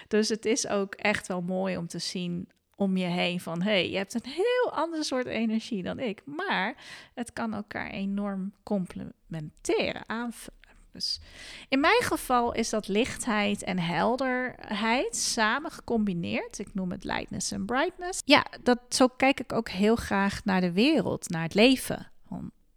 Dus 0.08 0.28
het 0.28 0.44
is 0.44 0.68
ook 0.68 0.94
echt 0.94 1.26
wel 1.26 1.42
mooi 1.42 1.76
om 1.76 1.86
te 1.86 1.98
zien 1.98 2.48
om 2.76 2.96
je 2.96 3.06
heen 3.06 3.40
van 3.40 3.62
hey, 3.62 3.90
je 3.90 3.96
hebt 3.96 4.14
een 4.14 4.30
heel 4.30 4.72
ander 4.72 5.04
soort 5.04 5.26
energie 5.26 5.82
dan 5.82 5.98
ik, 5.98 6.22
maar 6.24 6.74
het 7.14 7.32
kan 7.32 7.54
elkaar 7.54 7.90
enorm 7.90 8.52
complementeren, 8.62 10.08
aanvullen. 10.08 10.62
Dus 10.94 11.20
in 11.68 11.80
mijn 11.80 12.02
geval 12.02 12.52
is 12.52 12.70
dat 12.70 12.88
lichtheid 12.88 13.62
en 13.62 13.78
helderheid 13.78 15.16
samen 15.16 15.70
gecombineerd. 15.70 16.58
Ik 16.58 16.74
noem 16.74 16.90
het 16.90 17.04
lightness 17.04 17.50
en 17.50 17.64
brightness. 17.64 18.22
Ja, 18.24 18.46
dat, 18.62 18.78
zo 18.88 19.08
kijk 19.08 19.40
ik 19.40 19.52
ook 19.52 19.68
heel 19.68 19.96
graag 19.96 20.44
naar 20.44 20.60
de 20.60 20.72
wereld, 20.72 21.28
naar 21.28 21.42
het 21.42 21.54
leven. 21.54 22.10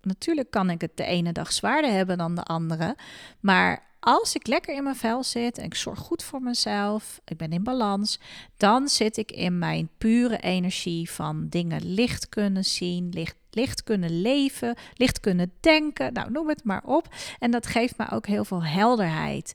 natuurlijk 0.01 0.51
kan 0.51 0.69
ik 0.69 0.81
het 0.81 0.97
de 0.97 1.03
ene 1.03 1.31
dag 1.31 1.51
zwaarder 1.53 1.91
hebben 1.91 2.17
dan 2.17 2.35
de 2.35 2.43
andere, 2.43 2.95
maar 3.39 3.87
als 3.99 4.35
ik 4.35 4.47
lekker 4.47 4.75
in 4.75 4.83
mijn 4.83 4.95
vel 4.95 5.23
zit 5.23 5.57
en 5.57 5.65
ik 5.65 5.75
zorg 5.75 5.99
goed 5.99 6.23
voor 6.23 6.41
mezelf, 6.41 7.19
ik 7.25 7.37
ben 7.37 7.51
in 7.51 7.63
balans, 7.63 8.19
dan 8.57 8.87
zit 8.87 9.17
ik 9.17 9.31
in 9.31 9.59
mijn 9.59 9.89
pure 9.97 10.37
energie 10.37 11.11
van 11.11 11.47
dingen 11.49 11.93
licht 11.93 12.29
kunnen 12.29 12.65
zien, 12.65 13.09
licht, 13.09 13.35
licht 13.57 13.83
kunnen 13.83 14.21
leven, 14.21 14.75
licht 14.93 15.19
kunnen 15.19 15.51
denken, 15.59 16.13
nou 16.13 16.31
noem 16.31 16.49
het 16.49 16.63
maar 16.63 16.83
op. 16.83 17.07
En 17.39 17.51
dat 17.51 17.65
geeft 17.65 17.97
me 17.97 18.09
ook 18.09 18.27
heel 18.27 18.45
veel 18.45 18.63
helderheid. 18.63 19.53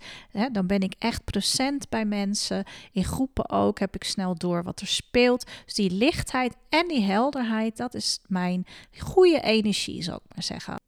dan 0.52 0.66
ben 0.66 0.80
ik 0.80 0.94
echt 0.98 1.24
present 1.24 1.88
bij 1.88 2.04
mensen, 2.04 2.64
in 2.92 3.04
groepen 3.04 3.50
ook, 3.50 3.78
heb 3.78 3.94
ik 3.94 4.04
snel 4.04 4.34
door 4.34 4.62
wat 4.62 4.80
er 4.80 4.86
speelt. 4.86 5.50
Dus 5.64 5.74
die 5.74 5.90
lichtheid 5.90 6.56
en 6.68 6.88
die 6.88 7.02
helderheid, 7.02 7.76
dat 7.76 7.94
is 7.94 8.20
mijn 8.26 8.66
goede 8.98 9.40
energie, 9.40 10.02
zou 10.02 10.16
ik 10.24 10.34
maar 10.34 10.44
zeggen. 10.44 10.80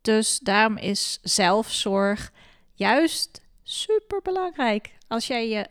Dus 0.00 0.38
daarom 0.38 0.76
is 0.76 1.18
zelfzorg 1.22 2.32
juist 2.72 3.40
super 3.62 4.22
belangrijk. 4.22 4.92
Als 5.08 5.26
jij 5.26 5.48
je 5.48 5.66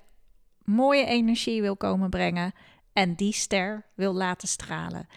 mooie 0.64 1.06
energie 1.06 1.62
wil 1.62 1.78
komen 1.78 2.10
brengen 2.10 2.54
en 2.94 3.16
die 3.16 3.34
ster 3.34 3.86
wil 3.96 4.14
laten 4.14 4.48
stralen. 4.48 5.08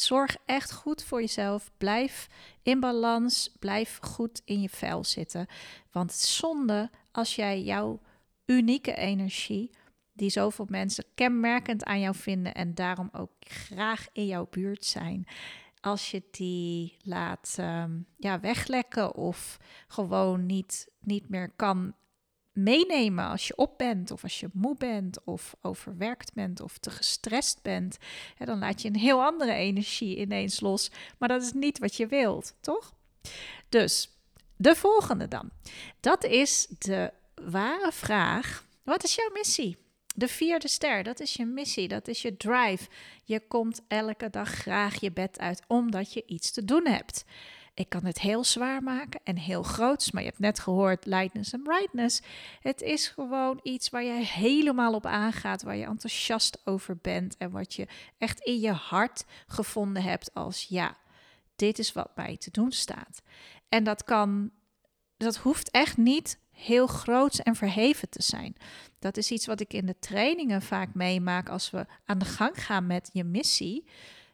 Zorg 0.00 0.36
echt 0.46 0.72
goed 0.72 1.04
voor 1.04 1.20
jezelf. 1.20 1.70
Blijf 1.76 2.28
in 2.62 2.80
balans. 2.80 3.56
Blijf 3.58 3.98
goed 4.02 4.42
in 4.44 4.60
je 4.60 4.68
vel 4.68 5.04
zitten. 5.04 5.46
Want 5.92 6.12
zonde 6.12 6.90
als 7.12 7.34
jij 7.34 7.62
jouw 7.62 8.00
unieke 8.46 8.94
energie, 8.94 9.70
die 10.12 10.30
zoveel 10.30 10.66
mensen 10.68 11.04
kenmerkend 11.14 11.84
aan 11.84 12.00
jou 12.00 12.14
vinden 12.14 12.54
en 12.54 12.74
daarom 12.74 13.08
ook 13.12 13.30
graag 13.38 14.06
in 14.12 14.26
jouw 14.26 14.46
buurt 14.50 14.84
zijn, 14.84 15.26
als 15.80 16.10
je 16.10 16.22
die 16.30 16.96
laat 17.02 17.56
um, 17.60 18.06
ja, 18.16 18.40
weglekken 18.40 19.14
of 19.14 19.58
gewoon 19.88 20.46
niet, 20.46 20.88
niet 21.00 21.28
meer 21.28 21.50
kan 21.56 21.94
meenemen 22.58 23.28
als 23.28 23.46
je 23.46 23.56
op 23.56 23.78
bent 23.78 24.10
of 24.10 24.22
als 24.22 24.40
je 24.40 24.48
moe 24.52 24.76
bent 24.76 25.24
of 25.24 25.54
overwerkt 25.62 26.32
bent 26.34 26.60
of 26.60 26.78
te 26.78 26.90
gestrest 26.90 27.62
bent, 27.62 27.98
hè, 28.34 28.44
dan 28.44 28.58
laat 28.58 28.82
je 28.82 28.88
een 28.88 28.96
heel 28.96 29.22
andere 29.22 29.52
energie 29.52 30.16
ineens 30.16 30.60
los. 30.60 30.90
Maar 31.18 31.28
dat 31.28 31.42
is 31.42 31.52
niet 31.52 31.78
wat 31.78 31.94
je 31.94 32.06
wilt, 32.06 32.54
toch? 32.60 32.92
Dus 33.68 34.10
de 34.56 34.74
volgende 34.74 35.28
dan. 35.28 35.50
Dat 36.00 36.24
is 36.24 36.66
de 36.78 37.12
ware 37.34 37.92
vraag. 37.92 38.64
Wat 38.82 39.04
is 39.04 39.14
jouw 39.14 39.30
missie? 39.32 39.76
De 40.14 40.28
vierde 40.28 40.68
ster, 40.68 41.02
dat 41.02 41.20
is 41.20 41.34
je 41.34 41.44
missie, 41.44 41.88
dat 41.88 42.08
is 42.08 42.22
je 42.22 42.36
drive. 42.36 42.88
Je 43.24 43.40
komt 43.48 43.80
elke 43.88 44.30
dag 44.30 44.48
graag 44.48 45.00
je 45.00 45.12
bed 45.12 45.38
uit 45.38 45.62
omdat 45.66 46.12
je 46.12 46.22
iets 46.26 46.50
te 46.50 46.64
doen 46.64 46.86
hebt. 46.86 47.24
Ik 47.78 47.88
kan 47.88 48.04
het 48.04 48.20
heel 48.20 48.44
zwaar 48.44 48.82
maken 48.82 49.20
en 49.24 49.36
heel 49.36 49.62
groots, 49.62 50.10
maar 50.10 50.22
je 50.22 50.28
hebt 50.28 50.40
net 50.40 50.58
gehoord 50.58 51.06
lightness 51.06 51.52
en 51.52 51.62
brightness. 51.62 52.20
Het 52.60 52.82
is 52.82 53.08
gewoon 53.08 53.60
iets 53.62 53.88
waar 53.88 54.02
je 54.02 54.24
helemaal 54.24 54.94
op 54.94 55.06
aangaat, 55.06 55.62
waar 55.62 55.76
je 55.76 55.84
enthousiast 55.84 56.60
over 56.64 56.96
bent 56.96 57.36
en 57.36 57.50
wat 57.50 57.74
je 57.74 57.86
echt 58.18 58.40
in 58.40 58.60
je 58.60 58.70
hart 58.70 59.24
gevonden 59.46 60.02
hebt 60.02 60.34
als 60.34 60.64
ja, 60.68 60.96
dit 61.56 61.78
is 61.78 61.92
wat 61.92 62.10
mij 62.16 62.36
te 62.36 62.50
doen 62.50 62.72
staat. 62.72 63.22
En 63.68 63.84
dat 63.84 64.04
kan, 64.04 64.50
dat 65.16 65.36
hoeft 65.36 65.70
echt 65.70 65.96
niet 65.96 66.38
heel 66.50 66.86
groots 66.86 67.42
en 67.42 67.56
verheven 67.56 68.08
te 68.08 68.22
zijn. 68.22 68.56
Dat 68.98 69.16
is 69.16 69.30
iets 69.30 69.46
wat 69.46 69.60
ik 69.60 69.72
in 69.72 69.86
de 69.86 69.98
trainingen 69.98 70.62
vaak 70.62 70.94
meemaak 70.94 71.48
als 71.48 71.70
we 71.70 71.86
aan 72.04 72.18
de 72.18 72.24
gang 72.24 72.64
gaan 72.64 72.86
met 72.86 73.10
je 73.12 73.24
missie. 73.24 73.84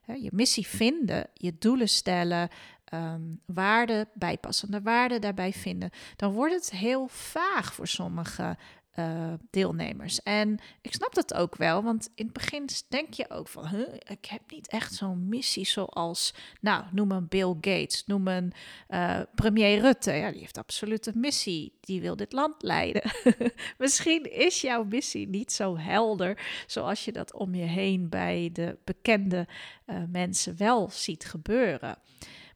Je 0.06 0.30
missie 0.32 0.66
vinden, 0.66 1.30
je 1.34 1.58
doelen 1.58 1.88
stellen, 1.88 2.48
um, 2.94 3.40
waarden, 3.46 4.08
bijpassende 4.14 4.82
waarden 4.82 5.20
daarbij 5.20 5.52
vinden, 5.52 5.90
dan 6.16 6.32
wordt 6.32 6.54
het 6.54 6.70
heel 6.70 7.08
vaag 7.08 7.74
voor 7.74 7.88
sommige 7.88 8.56
uh, 8.98 9.32
deelnemers. 9.50 10.22
En 10.22 10.58
ik 10.80 10.92
snap 10.92 11.14
dat 11.14 11.34
ook 11.34 11.56
wel, 11.56 11.82
want 11.82 12.10
in 12.14 12.24
het 12.24 12.34
begin 12.34 12.68
denk 12.88 13.14
je 13.14 13.30
ook 13.30 13.48
van, 13.48 13.68
ik 14.08 14.24
heb 14.24 14.40
niet 14.50 14.68
echt 14.68 14.94
zo'n 14.94 15.28
missie 15.28 15.66
zoals, 15.66 16.34
nou, 16.60 16.84
noem 16.90 17.10
een 17.10 17.28
Bill 17.28 17.54
Gates, 17.60 18.06
noem 18.06 18.28
een 18.28 18.52
uh, 18.88 19.20
premier 19.34 19.80
Rutte. 19.80 20.12
Ja, 20.12 20.30
die 20.30 20.40
heeft 20.40 20.58
absoluut 20.58 21.06
een 21.06 21.20
missie, 21.20 21.78
die 21.80 22.00
wil 22.00 22.16
dit 22.16 22.32
land 22.32 22.62
leiden. 22.62 23.02
Misschien 23.78 24.32
is 24.32 24.60
jouw 24.60 24.84
missie 24.84 25.28
niet 25.28 25.52
zo 25.52 25.78
helder 25.78 26.64
zoals 26.66 27.04
je 27.04 27.12
dat 27.12 27.32
om 27.32 27.54
je 27.54 27.66
heen 27.66 28.08
bij 28.08 28.50
de 28.52 28.78
bekende 28.84 29.46
uh, 29.86 29.96
mensen 30.08 30.56
wel 30.56 30.90
ziet 30.90 31.24
gebeuren. 31.24 31.98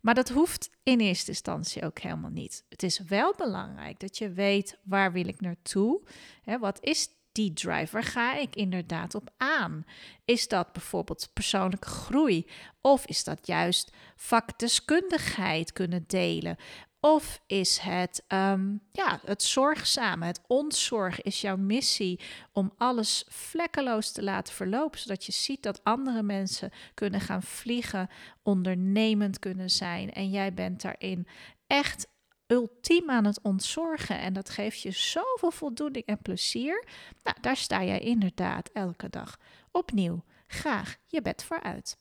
Maar 0.00 0.14
dat 0.14 0.28
hoeft 0.28 0.71
in 0.83 1.00
eerste 1.00 1.31
instantie 1.31 1.83
ook 1.85 1.99
helemaal 1.99 2.31
niet. 2.31 2.64
Het 2.69 2.83
is 2.83 2.99
wel 2.99 3.35
belangrijk 3.37 4.00
dat 4.00 4.19
je 4.19 4.33
weet 4.33 4.78
waar 4.83 5.12
wil 5.12 5.28
ik 5.28 5.40
naartoe? 5.40 6.02
Hè, 6.43 6.59
wat 6.59 6.78
is 6.81 7.09
die 7.33 7.52
drive? 7.52 7.93
Waar 7.93 8.05
ga 8.05 8.37
ik 8.37 8.57
inderdaad 8.57 9.14
op 9.14 9.31
aan? 9.37 9.85
Is 10.25 10.49
dat 10.49 10.73
bijvoorbeeld 10.73 11.31
persoonlijke 11.33 11.88
groei? 11.88 12.47
Of 12.81 13.07
is 13.07 13.25
dat 13.25 13.47
juist 13.47 13.93
vakdeskundigheid 14.17 15.73
kunnen 15.73 16.05
delen? 16.07 16.57
Of 17.00 17.40
is 17.47 17.78
het, 17.78 18.25
um, 18.28 18.81
ja, 18.93 19.21
het 19.25 19.43
zorgzame, 19.43 20.26
het 20.26 20.40
ontzorg 20.47 21.23
is 21.23 21.40
jouw 21.40 21.57
missie 21.57 22.21
om 22.52 22.73
alles 22.76 23.25
vlekkeloos 23.28 24.12
te 24.12 24.23
laten 24.23 24.55
verlopen, 24.55 25.00
zodat 25.00 25.25
je 25.25 25.33
ziet 25.33 25.62
dat 25.62 25.85
andere 25.85 26.23
mensen 26.23 26.71
kunnen 26.95 27.21
gaan 27.21 27.43
vliegen, 27.43 28.09
ondernemend 28.43 29.38
kunnen 29.38 29.71
zijn 29.71 30.12
en 30.12 30.31
jij 30.31 30.55
bent 30.55 30.83
daarin 30.83 31.26
echt 31.67 32.09
ultiem 32.47 33.11
aan 33.11 33.25
het 33.25 33.40
ontzorgen 33.43 34.19
en 34.19 34.33
dat 34.33 34.50
geeft 34.50 34.81
je 34.81 34.90
zoveel 34.90 35.50
voldoening 35.50 36.05
en 36.05 36.23
plezier. 36.23 36.88
Nou, 37.23 37.37
daar 37.40 37.57
sta 37.57 37.85
jij 37.85 37.99
inderdaad 37.99 38.69
elke 38.73 39.09
dag 39.09 39.38
opnieuw 39.71 40.25
graag 40.47 40.97
je 41.07 41.23
bed 41.23 41.45
voor 41.45 41.61
uit. 41.61 41.99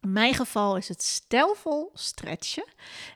In 0.00 0.12
mijn 0.12 0.34
geval 0.34 0.76
is 0.76 0.88
het 0.88 1.02
stelvol 1.02 1.90
stretchen. 1.94 2.64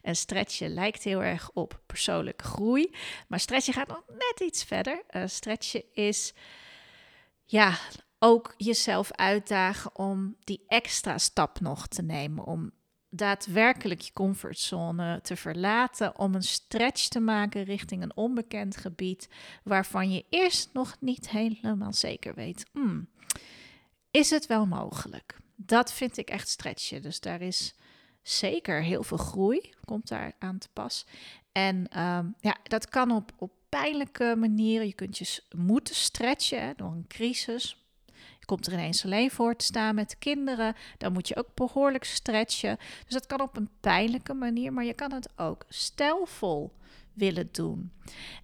En 0.02 0.16
stretchen 0.16 0.74
lijkt 0.74 1.02
heel 1.02 1.22
erg 1.22 1.50
op 1.52 1.80
persoonlijke 1.86 2.44
groei. 2.44 2.94
Maar 3.28 3.40
stretchen 3.40 3.74
gaat 3.74 3.88
nog 3.88 4.02
net 4.08 4.40
iets 4.40 4.64
verder. 4.64 5.02
Uh, 5.10 5.22
stretchen 5.26 5.82
is 5.92 6.34
ja, 7.44 7.78
ook 8.18 8.54
jezelf 8.56 9.12
uitdagen 9.12 9.96
om 9.96 10.36
die 10.40 10.64
extra 10.66 11.18
stap 11.18 11.60
nog 11.60 11.86
te 11.86 12.02
nemen. 12.02 12.44
Om 12.44 12.72
daadwerkelijk 13.08 14.00
je 14.00 14.12
comfortzone 14.12 15.20
te 15.20 15.36
verlaten. 15.36 16.18
Om 16.18 16.34
een 16.34 16.42
stretch 16.42 17.08
te 17.08 17.20
maken 17.20 17.62
richting 17.62 18.02
een 18.02 18.16
onbekend 18.16 18.76
gebied. 18.76 19.28
Waarvan 19.62 20.12
je 20.12 20.24
eerst 20.28 20.70
nog 20.72 20.96
niet 21.00 21.30
helemaal 21.30 21.92
zeker 21.92 22.34
weet. 22.34 22.66
Hmm, 22.72 23.08
is 24.10 24.30
het 24.30 24.46
wel 24.46 24.66
mogelijk? 24.66 25.42
Dat 25.56 25.92
vind 25.92 26.16
ik 26.16 26.28
echt 26.28 26.48
stretchen. 26.48 27.02
Dus 27.02 27.20
daar 27.20 27.40
is 27.40 27.74
zeker 28.22 28.82
heel 28.82 29.02
veel 29.02 29.16
groei, 29.16 29.74
komt 29.84 30.08
daar 30.08 30.32
aan 30.38 30.58
te 30.58 30.68
pas. 30.72 31.06
En 31.52 31.88
ehm, 31.88 32.26
ja, 32.40 32.56
dat 32.62 32.88
kan 32.88 33.10
op, 33.10 33.32
op 33.38 33.52
pijnlijke 33.68 34.34
manieren. 34.38 34.86
Je 34.86 34.94
kunt 34.94 35.18
je 35.18 35.42
moeten 35.56 35.94
stretchen 35.94 36.74
door 36.76 36.90
een 36.90 37.06
crisis. 37.08 37.84
Je 38.38 38.46
komt 38.46 38.66
er 38.66 38.72
ineens 38.72 39.04
alleen 39.04 39.30
voor 39.30 39.56
te 39.56 39.64
staan 39.64 39.94
met 39.94 40.18
kinderen. 40.18 40.74
Dan 40.98 41.12
moet 41.12 41.28
je 41.28 41.36
ook 41.36 41.54
behoorlijk 41.54 42.04
stretchen. 42.04 42.78
Dus 43.04 43.12
dat 43.12 43.26
kan 43.26 43.40
op 43.40 43.56
een 43.56 43.70
pijnlijke 43.80 44.34
manier, 44.34 44.72
maar 44.72 44.84
je 44.84 44.94
kan 44.94 45.12
het 45.12 45.28
ook 45.36 45.64
stijlvol 45.68 46.72
willen 47.12 47.48
doen. 47.52 47.92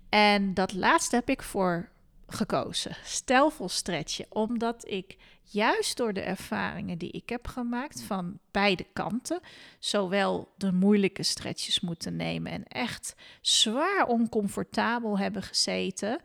En 0.09 0.55
dat 0.55 0.73
laatste 0.73 1.17
heb 1.17 1.29
ik 1.29 1.43
voor 1.43 1.89
gekozen. 2.27 2.97
Stijlvol 3.05 3.69
stretchen, 3.69 4.27
omdat 4.29 4.89
ik 4.89 5.17
juist 5.53 5.97
door 5.97 6.13
de 6.13 6.21
ervaringen 6.21 6.99
die 6.99 7.11
ik 7.11 7.29
heb 7.29 7.47
gemaakt 7.47 8.03
van 8.03 8.39
beide 8.51 8.87
kanten, 8.93 9.41
zowel 9.79 10.53
de 10.57 10.73
moeilijke 10.73 11.23
stretches 11.23 11.81
moeten 11.81 12.17
nemen 12.17 12.53
en 12.53 12.65
echt 12.65 13.15
zwaar 13.41 14.07
oncomfortabel 14.07 15.19
hebben 15.19 15.43
gezeten, 15.43 16.21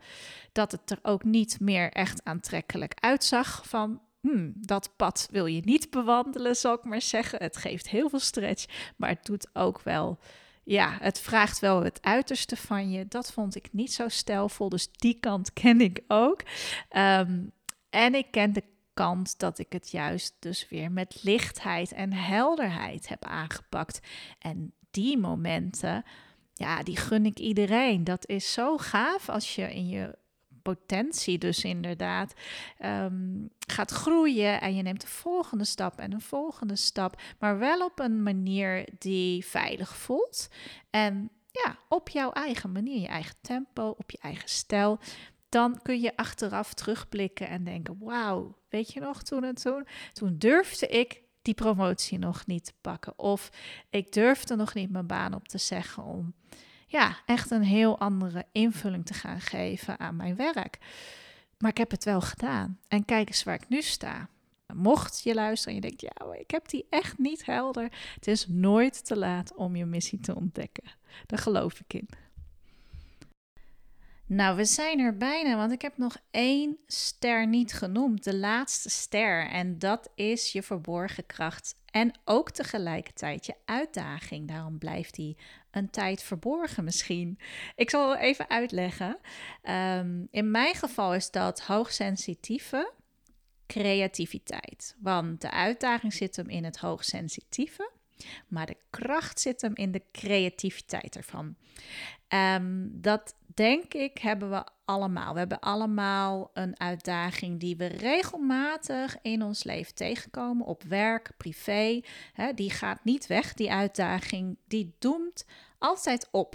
dat 0.52 0.72
het 0.72 0.90
er 0.90 0.98
ook 1.02 1.24
niet 1.24 1.60
meer 1.60 1.92
echt 1.92 2.24
aantrekkelijk 2.24 2.94
uitzag 3.00 3.62
van 3.68 4.00
Hmm, 4.20 4.52
dat 4.56 4.90
pad 4.96 5.28
wil 5.30 5.46
je 5.46 5.60
niet 5.64 5.90
bewandelen, 5.90 6.56
zal 6.56 6.74
ik 6.74 6.84
maar 6.84 7.02
zeggen. 7.02 7.42
Het 7.42 7.56
geeft 7.56 7.88
heel 7.88 8.08
veel 8.08 8.18
stretch, 8.18 8.92
maar 8.96 9.08
het 9.08 9.24
doet 9.24 9.48
ook 9.52 9.80
wel 9.82 10.18
ja, 10.64 10.96
het 11.00 11.20
vraagt 11.20 11.58
wel 11.58 11.82
het 11.82 12.02
uiterste 12.02 12.56
van 12.56 12.90
je. 12.90 13.06
Dat 13.08 13.32
vond 13.32 13.56
ik 13.56 13.68
niet 13.72 13.92
zo 13.92 14.08
stijlvol, 14.08 14.68
dus 14.68 14.92
die 14.92 15.20
kant 15.20 15.52
ken 15.52 15.80
ik 15.80 16.00
ook. 16.08 16.42
Ehm, 16.88 17.44
en 17.90 18.14
ik 18.14 18.30
ken 18.30 18.52
de 18.52 18.62
kant 18.96 19.38
dat 19.38 19.58
ik 19.58 19.72
het 19.72 19.90
juist 19.90 20.36
dus 20.38 20.68
weer 20.68 20.92
met 20.92 21.22
lichtheid 21.22 21.92
en 21.92 22.12
helderheid 22.12 23.08
heb 23.08 23.24
aangepakt. 23.24 24.00
En 24.38 24.72
die 24.90 25.18
momenten, 25.18 26.04
ja, 26.54 26.82
die 26.82 26.96
gun 26.96 27.26
ik 27.26 27.38
iedereen. 27.38 28.04
Dat 28.04 28.26
is 28.26 28.52
zo 28.52 28.78
gaaf 28.78 29.28
als 29.28 29.54
je 29.54 29.74
in 29.74 29.88
je 29.88 30.18
potentie 30.62 31.38
dus 31.38 31.64
inderdaad 31.64 32.34
um, 32.84 33.48
gaat 33.66 33.90
groeien 33.90 34.60
en 34.60 34.76
je 34.76 34.82
neemt 34.82 35.00
de 35.00 35.06
volgende 35.06 35.64
stap 35.64 35.98
en 35.98 36.12
een 36.12 36.20
volgende 36.20 36.76
stap, 36.76 37.20
maar 37.38 37.58
wel 37.58 37.84
op 37.84 37.98
een 37.98 38.22
manier 38.22 38.88
die 38.98 39.46
veilig 39.46 39.96
voelt 39.96 40.48
en 40.90 41.30
ja, 41.50 41.76
op 41.88 42.08
jouw 42.08 42.30
eigen 42.32 42.72
manier, 42.72 43.00
je 43.00 43.06
eigen 43.06 43.34
tempo, 43.40 43.88
op 43.98 44.10
je 44.10 44.18
eigen 44.20 44.48
stijl. 44.48 44.98
Dan 45.48 45.82
kun 45.82 46.00
je 46.00 46.16
achteraf 46.16 46.74
terugblikken 46.74 47.48
en 47.48 47.64
denken: 47.64 47.98
Wauw, 48.00 48.58
weet 48.68 48.92
je 48.92 49.00
nog 49.00 49.22
toen 49.22 49.44
en 49.44 49.54
toen? 49.54 49.86
Toen 50.12 50.38
durfde 50.38 50.86
ik 50.86 51.22
die 51.42 51.54
promotie 51.54 52.18
nog 52.18 52.46
niet 52.46 52.64
te 52.64 52.72
pakken. 52.80 53.18
Of 53.18 53.50
ik 53.90 54.12
durfde 54.12 54.56
nog 54.56 54.74
niet 54.74 54.90
mijn 54.90 55.06
baan 55.06 55.34
op 55.34 55.48
te 55.48 55.58
zeggen 55.58 56.02
om 56.02 56.34
ja, 56.86 57.16
echt 57.26 57.50
een 57.50 57.62
heel 57.62 57.98
andere 57.98 58.46
invulling 58.52 59.06
te 59.06 59.14
gaan 59.14 59.40
geven 59.40 59.98
aan 59.98 60.16
mijn 60.16 60.36
werk. 60.36 60.78
Maar 61.58 61.70
ik 61.70 61.78
heb 61.78 61.90
het 61.90 62.04
wel 62.04 62.20
gedaan. 62.20 62.78
En 62.88 63.04
kijk 63.04 63.28
eens 63.28 63.42
waar 63.42 63.54
ik 63.54 63.68
nu 63.68 63.82
sta. 63.82 64.28
Mocht 64.74 65.22
je 65.22 65.34
luisteren 65.34 65.74
en 65.74 65.82
je 65.82 65.88
denkt, 65.88 66.00
ja, 66.00 66.34
ik 66.34 66.50
heb 66.50 66.68
die 66.68 66.86
echt 66.90 67.18
niet 67.18 67.46
helder. 67.46 67.92
Het 68.14 68.26
is 68.26 68.46
nooit 68.48 69.04
te 69.04 69.16
laat 69.16 69.54
om 69.54 69.76
je 69.76 69.84
missie 69.84 70.20
te 70.20 70.34
ontdekken. 70.34 70.84
Daar 71.26 71.38
geloof 71.38 71.80
ik 71.80 71.94
in. 71.94 72.08
Nou, 74.28 74.56
we 74.56 74.64
zijn 74.64 74.98
er 74.98 75.16
bijna, 75.16 75.56
want 75.56 75.72
ik 75.72 75.82
heb 75.82 75.98
nog 75.98 76.16
één 76.30 76.78
ster 76.86 77.46
niet 77.46 77.72
genoemd. 77.72 78.24
De 78.24 78.36
laatste 78.36 78.90
ster. 78.90 79.48
En 79.48 79.78
dat 79.78 80.10
is 80.14 80.52
je 80.52 80.62
verborgen 80.62 81.26
kracht. 81.26 81.74
En 81.90 82.12
ook 82.24 82.50
tegelijkertijd 82.50 83.46
je 83.46 83.54
uitdaging. 83.64 84.48
Daarom 84.48 84.78
blijft 84.78 85.14
die 85.14 85.36
een 85.70 85.90
tijd 85.90 86.22
verborgen 86.22 86.84
misschien. 86.84 87.38
Ik 87.74 87.90
zal 87.90 88.16
even 88.16 88.50
uitleggen. 88.50 89.18
Ehm, 89.62 90.24
in 90.30 90.50
mijn 90.50 90.74
geval 90.74 91.14
is 91.14 91.30
dat 91.30 91.60
hoogsensitieve 91.60 92.92
creativiteit. 93.66 94.96
Want 95.00 95.40
de 95.40 95.50
uitdaging 95.50 96.12
zit 96.12 96.36
hem 96.36 96.48
in 96.48 96.64
het 96.64 96.78
hoogsensitieve. 96.78 97.90
Maar 98.48 98.66
de 98.66 98.76
kracht 98.90 99.40
zit 99.40 99.60
hem 99.60 99.74
in 99.74 99.92
de 99.92 100.02
creativiteit 100.12 101.16
ervan. 101.16 101.56
Um, 102.28 102.90
dat 103.00 103.34
denk 103.56 103.94
ik 103.94 104.18
hebben 104.18 104.50
we 104.50 104.64
allemaal. 104.84 105.32
We 105.32 105.38
hebben 105.38 105.60
allemaal 105.60 106.50
een 106.54 106.80
uitdaging 106.80 107.60
die 107.60 107.76
we 107.76 107.86
regelmatig 107.86 109.16
in 109.22 109.42
ons 109.42 109.64
leven 109.64 109.94
tegenkomen, 109.94 110.66
op 110.66 110.82
werk, 110.82 111.30
privé. 111.36 112.00
Die 112.54 112.70
gaat 112.70 113.04
niet 113.04 113.26
weg, 113.26 113.54
die 113.54 113.72
uitdaging, 113.72 114.56
die 114.66 114.94
doemt 114.98 115.44
altijd 115.78 116.28
op. 116.30 116.54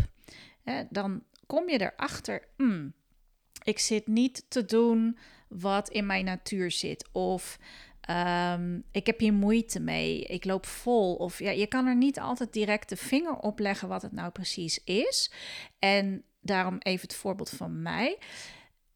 Dan 0.89 1.23
kom 1.47 1.69
je 1.69 1.81
erachter, 1.81 2.47
hmm, 2.57 2.93
ik 3.63 3.79
zit 3.79 4.07
niet 4.07 4.45
te 4.47 4.65
doen 4.65 5.17
wat 5.47 5.89
in 5.89 6.05
mijn 6.05 6.25
natuur 6.25 6.71
zit. 6.71 7.09
Of 7.11 7.57
Ehm, 8.01 8.79
ik 8.91 9.05
heb 9.05 9.19
hier 9.19 9.33
moeite 9.33 9.79
mee, 9.79 10.21
ik 10.23 10.45
loop 10.45 10.65
vol. 10.65 11.15
Of 11.15 11.39
ja, 11.39 11.51
je 11.51 11.67
kan 11.67 11.87
er 11.87 11.95
niet 11.95 12.19
altijd 12.19 12.53
direct 12.53 12.89
de 12.89 12.97
vinger 12.97 13.35
op 13.35 13.59
leggen 13.59 13.87
wat 13.87 14.01
het 14.01 14.11
nou 14.11 14.31
precies 14.31 14.83
is. 14.83 15.31
En 15.79 16.23
daarom 16.41 16.77
even 16.79 17.07
het 17.07 17.15
voorbeeld 17.15 17.49
van 17.49 17.81
mij. 17.81 18.17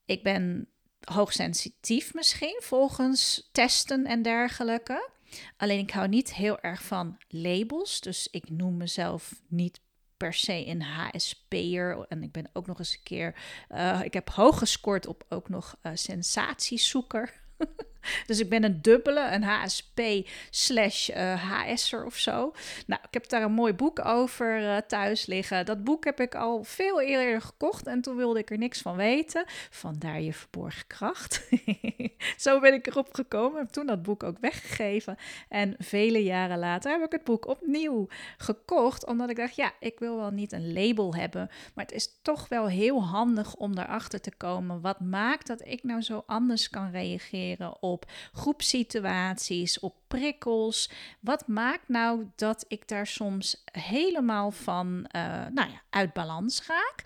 Ik 0.05 0.23
ben 0.23 0.67
hoogsensitief 0.99 2.13
misschien, 2.13 2.60
volgens 2.63 3.49
testen 3.51 4.05
en 4.05 4.21
dergelijke. 4.21 5.10
Alleen 5.58 5.79
ik 5.79 5.91
hou 5.91 6.08
niet 6.08 6.34
heel 6.34 6.60
erg 6.60 6.84
van 6.84 7.17
labels. 7.27 8.01
Dus 8.01 8.27
ik 8.31 8.49
noem 8.49 8.77
mezelf 8.77 9.41
niet 9.47 9.81
per 10.17 10.34
se 10.34 10.67
een 10.67 10.81
HSP'er. 10.81 12.05
En 12.10 12.23
ik 12.23 12.31
ben 12.31 12.49
ook 12.53 12.67
nog 12.67 12.79
eens 12.79 12.93
een 12.93 13.03
keer. 13.03 13.36
Uh, 13.69 14.01
ik 14.03 14.13
heb 14.13 14.29
hoog 14.29 14.58
gescoord 14.58 15.08
op 15.08 15.25
ook 15.29 15.49
nog 15.49 15.77
uh, 15.84 15.91
sensatiezoeker. 15.95 17.34
Dus 18.27 18.39
ik 18.39 18.49
ben 18.49 18.63
een 18.63 18.81
dubbele, 18.81 19.29
een 19.31 19.43
HSP 19.43 20.01
slash 20.49 21.09
uh, 21.09 21.33
eh, 21.33 21.51
HS'er 21.51 22.05
of 22.05 22.17
zo. 22.17 22.53
Nou, 22.87 23.01
ik 23.07 23.13
heb 23.13 23.29
daar 23.29 23.41
een 23.41 23.51
mooi 23.51 23.73
boek 23.73 24.05
over 24.05 24.61
uh, 24.61 24.77
thuis 24.77 25.25
liggen. 25.25 25.65
Dat 25.65 25.83
boek 25.83 26.05
heb 26.05 26.19
ik 26.19 26.35
al 26.35 26.63
veel 26.63 27.01
eerder 27.01 27.41
gekocht 27.41 27.87
en 27.87 28.01
toen 28.01 28.15
wilde 28.15 28.39
ik 28.39 28.51
er 28.51 28.57
niks 28.57 28.81
van 28.81 28.95
weten. 28.95 29.43
Vandaar 29.69 30.21
je 30.21 30.33
verborgen 30.33 30.87
kracht. 30.87 31.47
zo 32.37 32.59
ben 32.59 32.73
ik 32.73 32.87
erop 32.87 33.13
gekomen, 33.13 33.59
heb 33.59 33.69
toen 33.69 33.85
dat 33.85 34.03
boek 34.03 34.23
ook 34.23 34.39
weggegeven. 34.39 35.17
En 35.49 35.75
vele 35.77 36.23
jaren 36.23 36.59
later 36.59 36.91
heb 36.91 37.05
ik 37.05 37.11
het 37.11 37.23
boek 37.23 37.47
opnieuw 37.47 38.07
gekocht, 38.37 39.05
omdat 39.05 39.29
ik 39.29 39.35
dacht, 39.35 39.55
ja, 39.55 39.71
ik 39.79 39.99
wil 39.99 40.15
wel 40.15 40.31
niet 40.31 40.51
een 40.51 40.73
label 40.73 41.15
hebben, 41.15 41.49
maar 41.73 41.85
het 41.85 41.93
is 41.93 42.19
toch 42.21 42.47
wel 42.47 42.67
heel 42.67 43.03
handig 43.03 43.55
om 43.55 43.75
daarachter 43.75 44.21
te 44.21 44.35
komen. 44.37 44.81
Wat 44.81 44.99
maakt 44.99 45.47
dat 45.47 45.65
ik 45.65 45.83
nou 45.83 46.01
zo 46.01 46.23
anders 46.25 46.69
kan 46.69 46.91
reageren 46.91 47.81
op 47.81 47.94
groepsituaties, 48.31 49.79
op 49.79 49.95
prikkels. 50.08 50.89
Wat 51.19 51.47
maakt 51.47 51.88
nou 51.88 52.25
dat 52.36 52.65
ik 52.67 52.88
daar 52.88 53.08
soms 53.08 53.63
helemaal 53.71 54.51
van 54.51 55.10
uh, 55.15 55.21
nou 55.51 55.69
ja, 55.69 55.81
uit 55.89 56.13
balans 56.13 56.65
raak? 56.67 57.01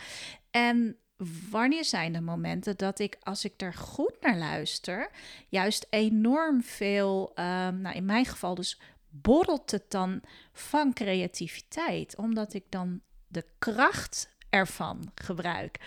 En 0.52 0.98
wanneer 1.50 1.86
zijn 1.86 2.14
de 2.14 2.22
momenten 2.22 2.78
dat 2.78 3.00
ik, 3.00 3.18
als 3.24 3.46
ik 3.46 3.62
er 3.62 3.74
goed 3.74 4.16
naar 4.22 4.38
luister, 4.38 5.10
juist 5.50 5.88
enorm 5.90 6.64
veel, 6.64 7.32
um, 7.36 7.82
nou 7.82 7.96
in 7.96 8.06
mijn 8.06 8.26
geval 8.26 8.56
dus 8.56 8.80
borrelt 9.10 9.72
het 9.72 9.92
dan 9.92 10.22
van 10.54 10.94
creativiteit, 10.94 12.16
omdat 12.16 12.54
ik 12.54 12.64
dan 12.70 13.02
de 13.28 13.46
kracht 13.60 14.30
ervan 14.50 15.12
gebruik. 15.16 15.80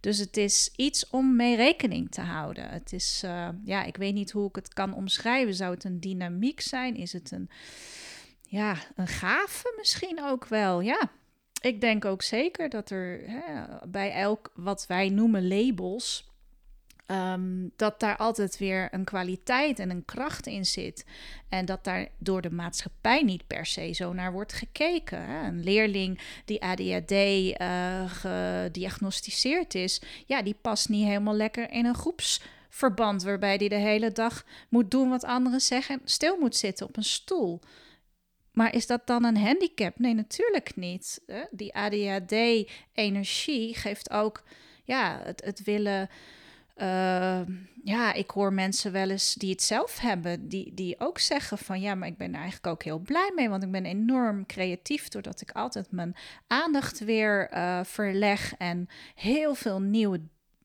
Dus 0.00 0.18
het 0.18 0.36
is 0.36 0.72
iets 0.76 1.10
om 1.10 1.36
mee 1.36 1.56
rekening 1.56 2.10
te 2.10 2.20
houden. 2.20 2.68
Het 2.68 2.92
is, 2.92 3.22
uh, 3.24 3.48
ja, 3.64 3.84
ik 3.84 3.96
weet 3.96 4.14
niet 4.14 4.30
hoe 4.30 4.48
ik 4.48 4.54
het 4.54 4.74
kan 4.74 4.94
omschrijven. 4.94 5.54
Zou 5.54 5.74
het 5.74 5.84
een 5.84 6.00
dynamiek 6.00 6.60
zijn? 6.60 6.96
Is 6.96 7.12
het 7.12 7.30
een, 7.30 7.50
ja, 8.42 8.76
een 8.96 9.08
gave 9.08 9.74
misschien 9.76 10.22
ook 10.24 10.46
wel? 10.46 10.80
Ja, 10.80 11.10
ik 11.60 11.80
denk 11.80 12.04
ook 12.04 12.22
zeker 12.22 12.68
dat 12.68 12.90
er 12.90 13.20
hè, 13.26 13.64
bij 13.88 14.12
elk 14.12 14.50
wat 14.54 14.86
wij 14.86 15.08
noemen 15.08 15.48
labels 15.48 16.29
Ehm, 17.10 17.68
dat 17.76 18.00
daar 18.00 18.16
altijd 18.16 18.58
weer 18.58 18.88
een 18.90 19.04
kwaliteit 19.04 19.78
en 19.78 19.90
een 19.90 20.04
kracht 20.04 20.46
in 20.46 20.66
zit. 20.66 21.04
En 21.48 21.64
dat 21.64 21.84
daar 21.84 22.08
door 22.18 22.42
de 22.42 22.50
maatschappij 22.50 23.22
niet 23.22 23.46
per 23.46 23.66
se 23.66 23.92
zo 23.92 24.12
naar 24.12 24.32
wordt 24.32 24.52
gekeken. 24.52 25.24
Hè? 25.24 25.46
Een 25.46 25.64
leerling 25.64 26.20
die 26.44 26.62
ADHD 26.62 27.10
uh, 27.10 27.54
eh, 27.54 28.10
gediagnosticeerd 28.10 29.74
is, 29.74 30.02
ja, 30.26 30.42
die 30.42 30.56
past 30.60 30.88
niet 30.88 31.06
helemaal 31.06 31.34
lekker 31.34 31.70
in 31.70 31.84
een 31.84 31.94
groepsverband. 31.94 33.22
Waarbij 33.22 33.58
die 33.58 33.68
de 33.68 33.74
hele 33.74 34.12
dag 34.12 34.44
moet 34.68 34.90
doen 34.90 35.08
wat 35.08 35.24
anderen 35.24 35.60
zeggen 35.60 36.00
en 36.00 36.08
stil 36.08 36.36
moet 36.38 36.56
zitten 36.56 36.86
op 36.86 36.96
een 36.96 37.04
stoel. 37.04 37.60
Maar 38.52 38.74
is 38.74 38.86
dat 38.86 39.06
dan 39.06 39.24
een 39.24 39.38
handicap? 39.38 39.98
Nee, 39.98 40.14
natuurlijk 40.14 40.76
niet. 40.76 41.20
Die 41.50 41.74
ADHD-energie 41.74 43.74
geeft 43.74 44.10
ook 44.10 44.42
ja, 44.84 45.20
het, 45.24 45.44
het 45.44 45.64
willen 45.64 46.08
uh, 46.82 47.40
ja, 47.84 48.12
ik 48.12 48.30
hoor 48.30 48.52
mensen 48.52 48.92
wel 48.92 49.10
eens 49.10 49.34
die 49.34 49.50
het 49.50 49.62
zelf 49.62 49.98
hebben, 49.98 50.48
die, 50.48 50.74
die 50.74 51.00
ook 51.00 51.18
zeggen 51.18 51.58
van 51.58 51.80
ja, 51.80 51.94
maar 51.94 52.08
ik 52.08 52.16
ben 52.16 52.28
er 52.28 52.40
eigenlijk 52.40 52.66
ook 52.66 52.82
heel 52.82 52.98
blij 52.98 53.32
mee, 53.34 53.48
want 53.48 53.62
ik 53.62 53.70
ben 53.70 53.84
enorm 53.84 54.46
creatief 54.46 55.08
doordat 55.08 55.40
ik 55.40 55.50
altijd 55.50 55.90
mijn 55.90 56.16
aandacht 56.46 56.98
weer 56.98 57.50
uh, 57.54 57.80
verleg 57.84 58.54
en 58.56 58.88
heel 59.14 59.54
veel 59.54 59.80
nieuwe 59.80 60.20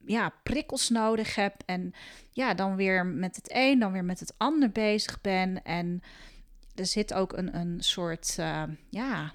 ja, 0.06 0.34
prikkels 0.44 0.90
nodig 0.90 1.36
heb 1.36 1.54
en 1.66 1.94
ja, 2.32 2.54
dan 2.54 2.76
weer 2.76 3.06
met 3.06 3.36
het 3.36 3.52
een, 3.54 3.80
dan 3.80 3.92
weer 3.92 4.06
met 4.06 4.20
het 4.20 4.34
ander 4.38 4.72
bezig 4.72 5.22
ben 5.22 5.64
en 5.64 6.02
er 6.76 6.86
zit 6.86 7.14
ook 7.14 7.34
een, 7.34 7.56
een 7.56 7.78
soort, 7.80 8.36
uh, 8.40 8.64
ja, 8.90 9.34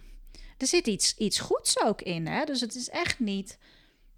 er 0.59 0.67
zit 0.67 0.87
iets, 0.87 1.15
iets 1.17 1.41
goeds 1.41 1.83
ook 1.83 2.03
in, 2.03 2.27
hè? 2.27 2.45
dus 2.45 2.61
het 2.61 2.75
is 2.75 2.89
echt 2.89 3.19
niet 3.19 3.59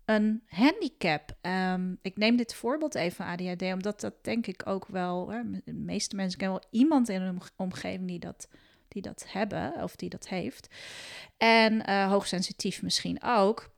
een 0.04 0.42
handicap. 0.46 1.36
Um, 1.42 1.98
ik 2.02 2.16
neem 2.16 2.36
dit 2.36 2.54
voorbeeld 2.54 2.94
even 2.94 3.16
van 3.16 3.26
ADHD, 3.26 3.62
omdat 3.62 4.00
dat 4.00 4.14
denk 4.24 4.46
ik 4.46 4.62
ook 4.66 4.86
wel. 4.86 5.28
Hè, 5.28 5.40
de 5.64 5.72
meeste 5.72 6.16
mensen 6.16 6.38
kennen 6.38 6.60
wel 6.60 6.80
iemand 6.80 7.08
in 7.08 7.20
hun 7.20 7.40
omgeving 7.56 8.08
die 8.08 8.18
dat, 8.18 8.48
die 8.88 9.02
dat 9.02 9.24
hebben 9.28 9.82
of 9.82 9.96
die 9.96 10.08
dat 10.08 10.28
heeft. 10.28 10.68
En 11.36 11.90
uh, 11.90 12.10
hoogsensitief 12.10 12.82
misschien 12.82 13.22
ook. 13.22 13.70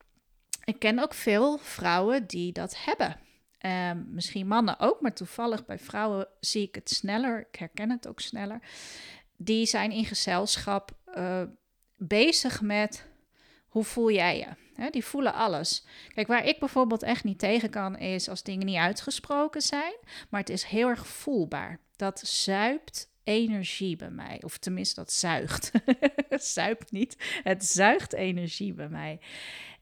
Ik 0.64 0.78
ken 0.78 0.98
ook 0.98 1.14
veel 1.14 1.58
vrouwen 1.58 2.26
die 2.26 2.52
dat 2.52 2.76
hebben. 2.84 3.16
Um, 3.90 4.06
misschien 4.10 4.46
mannen 4.46 4.80
ook, 4.80 5.00
maar 5.00 5.14
toevallig 5.14 5.64
bij 5.64 5.78
vrouwen 5.78 6.28
zie 6.40 6.62
ik 6.62 6.74
het 6.74 6.90
sneller. 6.90 7.46
Ik 7.50 7.58
herken 7.58 7.90
het 7.90 8.08
ook 8.08 8.20
sneller. 8.20 8.60
Die 9.36 9.66
zijn 9.66 9.90
in 9.90 10.04
gezelschap 10.04 10.98
uh, 11.16 11.42
bezig 11.96 12.60
met 12.60 13.06
hoe 13.68 13.84
voel 13.84 14.10
jij 14.10 14.38
je? 14.38 14.63
Die 14.90 15.04
voelen 15.04 15.34
alles. 15.34 15.84
Kijk, 16.14 16.26
waar 16.26 16.46
ik 16.46 16.58
bijvoorbeeld 16.58 17.02
echt 17.02 17.24
niet 17.24 17.38
tegen 17.38 17.70
kan, 17.70 17.98
is 17.98 18.28
als 18.28 18.42
dingen 18.42 18.66
niet 18.66 18.76
uitgesproken 18.76 19.62
zijn, 19.62 19.94
maar 20.28 20.40
het 20.40 20.48
is 20.48 20.64
heel 20.64 20.88
erg 20.88 21.06
voelbaar. 21.06 21.78
Dat 21.96 22.20
zuipt 22.20 23.08
energie 23.24 23.96
bij 23.96 24.10
mij. 24.10 24.40
Of 24.44 24.58
tenminste, 24.58 24.94
dat 24.94 25.12
zuigt. 25.12 25.70
zuipt 26.54 26.92
niet. 26.92 27.16
Het 27.42 27.64
zuigt 27.64 28.12
energie 28.12 28.72
bij 28.72 28.88
mij. 28.88 29.20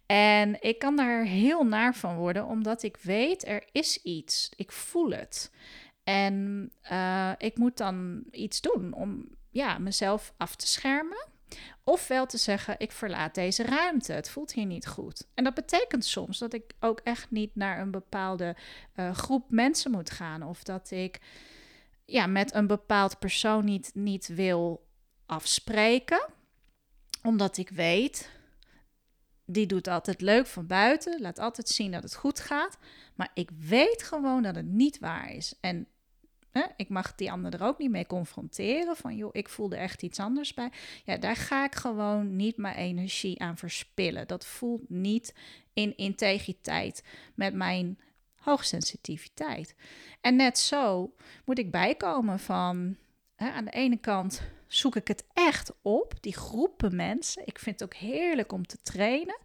En 0.07 0.63
ik 0.63 0.79
kan 0.79 0.97
daar 0.97 1.25
heel 1.25 1.65
naar 1.65 1.95
van 1.95 2.17
worden, 2.17 2.47
omdat 2.47 2.83
ik 2.83 2.97
weet 2.97 3.47
er 3.47 3.65
is 3.73 4.03
iets. 4.03 4.51
Ik 4.57 4.73
voel 4.73 5.11
het. 5.11 5.53
En 6.05 6.71
uh, 6.93 7.33
ik 7.39 7.59
moet 7.59 7.77
dan 7.77 8.25
iets 8.31 8.61
doen 8.61 8.93
om 8.93 9.29
ja, 9.51 9.79
mezelf 9.79 10.33
af 10.37 10.57
te 10.57 10.67
schermen. 10.67 11.27
Ofwel 11.85 12.27
te 12.27 12.39
zeggen, 12.39 12.75
ik 12.79 12.93
verlaat 12.93 13.35
deze 13.35 13.63
ruimte, 13.63 14.13
het 14.13 14.31
voelt 14.31 14.53
hier 14.53 14.67
niet 14.67 14.87
goed. 14.87 15.27
En 15.35 15.45
dat 15.45 15.55
betekent 15.55 16.05
soms 16.05 16.39
dat 16.39 16.53
ik 16.53 16.73
ook 16.81 17.01
echt 17.01 17.31
niet 17.31 17.55
naar 17.55 17.81
een 17.81 17.91
bepaalde 17.91 18.57
uh, 18.97 19.15
groep 19.15 19.51
mensen 19.51 19.91
moet 19.91 20.11
gaan. 20.11 20.43
Of 20.43 20.63
dat 20.63 20.91
ik 20.91 21.21
ja, 22.05 22.27
met 22.27 22.55
een 22.55 22.67
bepaald 22.67 23.19
persoon 23.19 23.65
niet, 23.65 23.91
niet 23.95 24.27
wil 24.27 24.87
afspreken. 25.27 26.27
Omdat 27.23 27.57
ik 27.57 27.69
weet, 27.69 28.31
die 29.45 29.67
doet 29.67 29.89
altijd 29.89 30.21
leuk 30.21 30.47
van 30.47 30.67
buiten, 30.67 31.21
laat 31.21 31.39
altijd 31.39 31.69
zien 31.69 31.91
dat 31.91 32.03
het 32.03 32.15
goed 32.15 32.41
gaat. 32.41 32.79
Maar 33.15 33.31
ik 33.35 33.51
weet 33.59 34.03
gewoon 34.03 34.43
dat 34.43 34.55
het 34.55 34.67
niet 34.67 34.99
waar 34.99 35.33
is. 35.33 35.55
En 35.61 35.87
hè, 36.53 36.63
ik 36.77 36.89
mag 36.89 37.15
die 37.15 37.33
ander 37.33 37.55
er 37.55 37.63
ook 37.63 37.79
niet 37.79 37.91
mee 37.91 38.07
confronteren. 38.07 38.97
Van 38.97 39.17
joh, 39.17 39.31
ik 39.33 39.49
voelde 39.49 39.77
echt 39.77 40.03
iets 40.03 40.19
anders 40.19 40.55
bij. 40.55 40.71
Ja, 41.05 41.17
daar 41.17 41.37
ga 41.37 41.65
ik 41.65 41.75
gewoon 41.75 42.37
niet 42.37 42.57
mijn 42.57 42.77
energie 42.77 43.41
aan 43.41 43.57
verspillen. 43.57 44.29
Dat 44.29 44.47
voelt 44.47 44.89
niet 44.89 45.35
in 45.73 45.97
integriteit 45.97 47.05
met 47.35 47.55
mijn 47.55 47.99
hoogsensitiviteit. 48.35 49.75
En 50.21 50.37
net 50.37 50.59
zo 50.59 51.15
moet 51.45 51.59
ik 51.59 51.71
bijkomen 51.71 52.39
van 52.39 52.97
hè, 53.37 53.51
aan 53.51 53.65
de 53.65 53.71
ene 53.71 53.97
kant 53.97 54.43
zoek 54.67 54.97
ik 54.97 55.09
het 55.09 55.25
echt 55.33 55.73
op, 55.83 56.15
die 56.21 56.37
groepen 56.37 56.97
mensen. 56.97 57.47
Ik 57.47 57.59
vind 57.59 57.81
het 57.81 57.89
ook 57.89 58.01
heerlijk 58.01 58.53
om 58.53 58.67
te 58.67 58.83
trainen, 58.83 59.39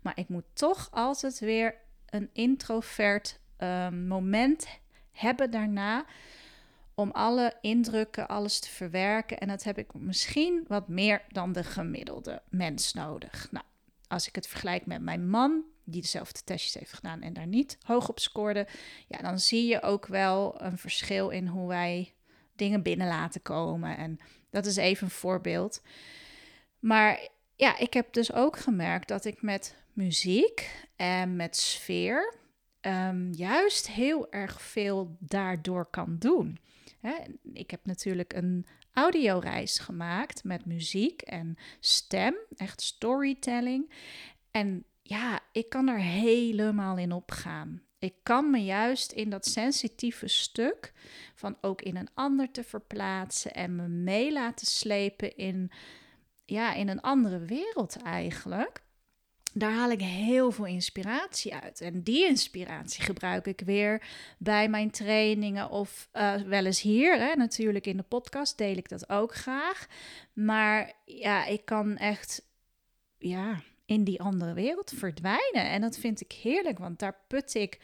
maar 0.00 0.18
ik 0.18 0.28
moet 0.28 0.44
toch 0.52 0.88
altijd 0.90 1.38
weer 1.38 1.74
een 2.06 2.30
introvert 2.32 3.40
um, 3.58 4.06
moment 4.06 4.66
hebben 5.12 5.50
daarna 5.50 6.04
om 6.94 7.10
alle 7.10 7.56
indrukken, 7.60 8.28
alles 8.28 8.58
te 8.60 8.68
verwerken. 8.70 9.38
En 9.38 9.48
dat 9.48 9.62
heb 9.62 9.78
ik 9.78 9.94
misschien 9.94 10.64
wat 10.68 10.88
meer 10.88 11.22
dan 11.28 11.52
de 11.52 11.64
gemiddelde 11.64 12.42
mens 12.48 12.92
nodig. 12.92 13.48
Nou, 13.50 13.64
als 14.08 14.28
ik 14.28 14.34
het 14.34 14.46
vergelijk 14.46 14.86
met 14.86 15.02
mijn 15.02 15.28
man, 15.28 15.62
die 15.84 16.00
dezelfde 16.00 16.40
testjes 16.44 16.74
heeft 16.74 16.92
gedaan 16.92 17.22
en 17.22 17.32
daar 17.32 17.46
niet 17.46 17.78
hoog 17.82 18.08
op 18.08 18.18
scoorde, 18.18 18.66
ja, 19.08 19.18
dan 19.18 19.38
zie 19.38 19.66
je 19.66 19.82
ook 19.82 20.06
wel 20.06 20.62
een 20.62 20.78
verschil 20.78 21.28
in 21.28 21.46
hoe 21.46 21.68
wij 21.68 22.14
dingen 22.56 22.82
binnen 22.82 23.08
laten 23.08 23.42
komen. 23.42 23.96
En 23.96 24.18
dat 24.50 24.66
is 24.66 24.76
even 24.76 25.04
een 25.04 25.12
voorbeeld. 25.12 25.82
Maar 26.78 27.28
ja, 27.56 27.78
ik 27.78 27.94
heb 27.94 28.12
dus 28.12 28.32
ook 28.32 28.58
gemerkt 28.58 29.08
dat 29.08 29.24
ik 29.24 29.42
met 29.42 29.76
muziek 29.92 30.86
en 30.96 31.36
met 31.36 31.56
sfeer 31.56 32.34
um, 32.80 33.32
juist 33.32 33.88
heel 33.88 34.32
erg 34.32 34.62
veel 34.62 35.16
daardoor 35.18 35.86
kan 35.86 36.16
doen. 36.18 36.58
Ik 37.52 37.70
heb 37.70 37.86
natuurlijk 37.86 38.32
een 38.32 38.66
audioreis 38.92 39.78
gemaakt 39.78 40.44
met 40.44 40.64
muziek 40.64 41.22
en 41.22 41.56
stem, 41.80 42.34
echt 42.56 42.80
storytelling. 42.80 43.90
En 44.50 44.84
ja, 45.02 45.40
ik 45.52 45.68
kan 45.68 45.88
er 45.88 45.98
helemaal 45.98 46.98
in 46.98 47.12
opgaan. 47.12 47.82
Ik 47.98 48.14
kan 48.22 48.50
me 48.50 48.58
juist 48.58 49.12
in 49.12 49.30
dat 49.30 49.46
sensitieve 49.46 50.28
stuk 50.28 50.92
van 51.34 51.56
ook 51.60 51.82
in 51.82 51.96
een 51.96 52.08
ander 52.14 52.50
te 52.50 52.64
verplaatsen 52.64 53.54
en 53.54 53.76
me 53.76 53.88
mee 53.88 54.32
laten 54.32 54.66
slepen 54.66 55.36
in, 55.36 55.70
ja, 56.44 56.74
in 56.74 56.88
een 56.88 57.00
andere 57.00 57.38
wereld 57.38 57.96
eigenlijk 58.02 58.82
daar 59.54 59.72
haal 59.72 59.90
ik 59.90 60.00
heel 60.00 60.50
veel 60.50 60.66
inspiratie 60.66 61.54
uit. 61.54 61.80
En 61.80 62.02
die 62.02 62.26
inspiratie 62.26 63.02
gebruik 63.02 63.46
ik 63.46 63.60
weer 63.64 64.02
bij 64.38 64.68
mijn 64.68 64.90
trainingen 64.90 65.70
of 65.70 66.08
uh, 66.12 66.34
wel 66.34 66.64
eens 66.64 66.80
hier. 66.80 67.18
Hè. 67.18 67.34
Natuurlijk 67.34 67.86
in 67.86 67.96
de 67.96 68.02
podcast 68.02 68.58
deel 68.58 68.76
ik 68.76 68.88
dat 68.88 69.08
ook 69.08 69.34
graag. 69.34 69.86
Maar 70.32 70.92
ja, 71.04 71.44
ik 71.44 71.64
kan 71.64 71.96
echt 71.96 72.42
ja, 73.18 73.62
in 73.86 74.04
die 74.04 74.22
andere 74.22 74.52
wereld 74.52 74.92
verdwijnen. 74.96 75.70
En 75.70 75.80
dat 75.80 75.98
vind 75.98 76.20
ik 76.20 76.32
heerlijk, 76.32 76.78
want 76.78 76.98
daar 76.98 77.18
put 77.28 77.54
ik 77.54 77.78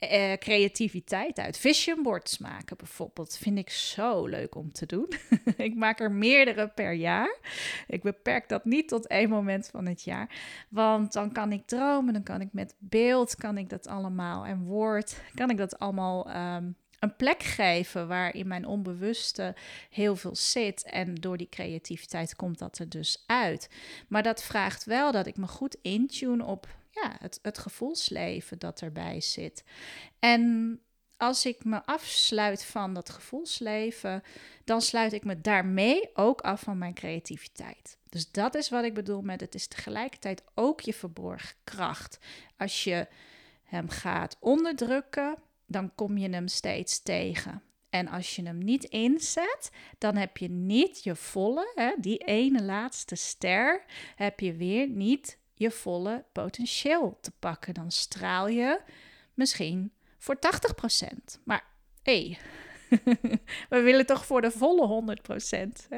uh, 0.00 0.32
creativiteit 0.32 1.38
uit. 1.38 1.58
Vision 1.58 2.02
boards 2.02 2.38
maken 2.38 2.76
bijvoorbeeld 2.76 3.36
vind 3.36 3.58
ik 3.58 3.70
zo 3.70 4.26
leuk 4.26 4.54
om 4.54 4.72
te 4.72 4.86
doen. 4.86 5.12
ik 5.56 5.74
maak 5.74 6.00
er 6.00 6.12
meerdere 6.12 6.68
per 6.68 6.92
jaar. 6.92 7.38
Ik 7.86 8.02
beperk 8.02 8.48
dat 8.48 8.64
niet 8.64 8.88
tot 8.88 9.06
één 9.06 9.28
moment 9.28 9.68
van 9.68 9.86
het 9.86 10.02
jaar. 10.02 10.30
Want 10.68 11.12
dan 11.12 11.32
kan 11.32 11.52
ik 11.52 11.66
dromen, 11.66 12.12
dan 12.12 12.22
kan 12.22 12.40
ik 12.40 12.52
met 12.52 12.74
beeld, 12.78 13.36
kan 13.36 13.58
ik 13.58 13.68
dat 13.68 13.88
allemaal 13.88 14.46
en 14.46 14.62
woord, 14.64 15.20
kan 15.34 15.50
ik 15.50 15.56
dat 15.56 15.78
allemaal 15.78 16.36
um, 16.56 16.76
een 17.00 17.16
plek 17.16 17.42
geven 17.42 18.08
waar 18.08 18.34
in 18.34 18.48
mijn 18.48 18.66
onbewuste 18.66 19.54
heel 19.90 20.16
veel 20.16 20.36
zit. 20.36 20.84
En 20.84 21.14
door 21.14 21.36
die 21.36 21.48
creativiteit 21.48 22.36
komt 22.36 22.58
dat 22.58 22.78
er 22.78 22.88
dus 22.88 23.24
uit. 23.26 23.70
Maar 24.08 24.22
dat 24.22 24.42
vraagt 24.42 24.84
wel 24.84 25.12
dat 25.12 25.26
ik 25.26 25.36
me 25.36 25.46
goed 25.46 25.76
intune 25.82 26.44
op 26.44 26.66
ja, 27.02 27.16
het, 27.18 27.38
het 27.42 27.58
gevoelsleven 27.58 28.58
dat 28.58 28.80
erbij 28.80 29.20
zit. 29.20 29.64
En 30.18 30.80
als 31.16 31.46
ik 31.46 31.64
me 31.64 31.84
afsluit 31.84 32.64
van 32.64 32.94
dat 32.94 33.10
gevoelsleven, 33.10 34.22
dan 34.64 34.82
sluit 34.82 35.12
ik 35.12 35.24
me 35.24 35.40
daarmee 35.40 36.10
ook 36.14 36.40
af 36.40 36.60
van 36.60 36.78
mijn 36.78 36.94
creativiteit. 36.94 37.98
Dus 38.08 38.30
dat 38.30 38.54
is 38.54 38.68
wat 38.68 38.84
ik 38.84 38.94
bedoel 38.94 39.20
met 39.20 39.40
het 39.40 39.54
is 39.54 39.66
tegelijkertijd 39.66 40.42
ook 40.54 40.80
je 40.80 40.92
verborgen 40.92 41.56
kracht. 41.64 42.18
Als 42.56 42.84
je 42.84 43.06
hem 43.62 43.88
gaat 43.88 44.36
onderdrukken, 44.40 45.36
dan 45.66 45.94
kom 45.94 46.18
je 46.18 46.28
hem 46.28 46.48
steeds 46.48 47.02
tegen. 47.02 47.62
En 47.90 48.08
als 48.08 48.36
je 48.36 48.42
hem 48.42 48.58
niet 48.58 48.84
inzet, 48.84 49.70
dan 49.98 50.16
heb 50.16 50.36
je 50.36 50.48
niet 50.48 51.04
je 51.04 51.16
volle, 51.16 51.72
hè, 51.74 51.92
die 51.98 52.18
ene 52.18 52.62
laatste 52.62 53.14
ster, 53.14 53.84
heb 54.16 54.40
je 54.40 54.52
weer 54.52 54.88
niet 54.88 55.38
je 55.58 55.70
volle 55.70 56.24
potentieel 56.32 57.18
te 57.20 57.30
pakken. 57.38 57.74
Dan 57.74 57.90
straal 57.90 58.48
je 58.48 58.80
misschien 59.34 59.92
voor 60.18 60.36
80%. 60.36 61.40
Maar 61.44 61.64
hé, 62.02 62.26
hey, 62.26 62.38
we 63.68 63.80
willen 63.80 64.06
toch 64.06 64.26
voor 64.26 64.40
de 64.40 64.50
volle 64.50 65.16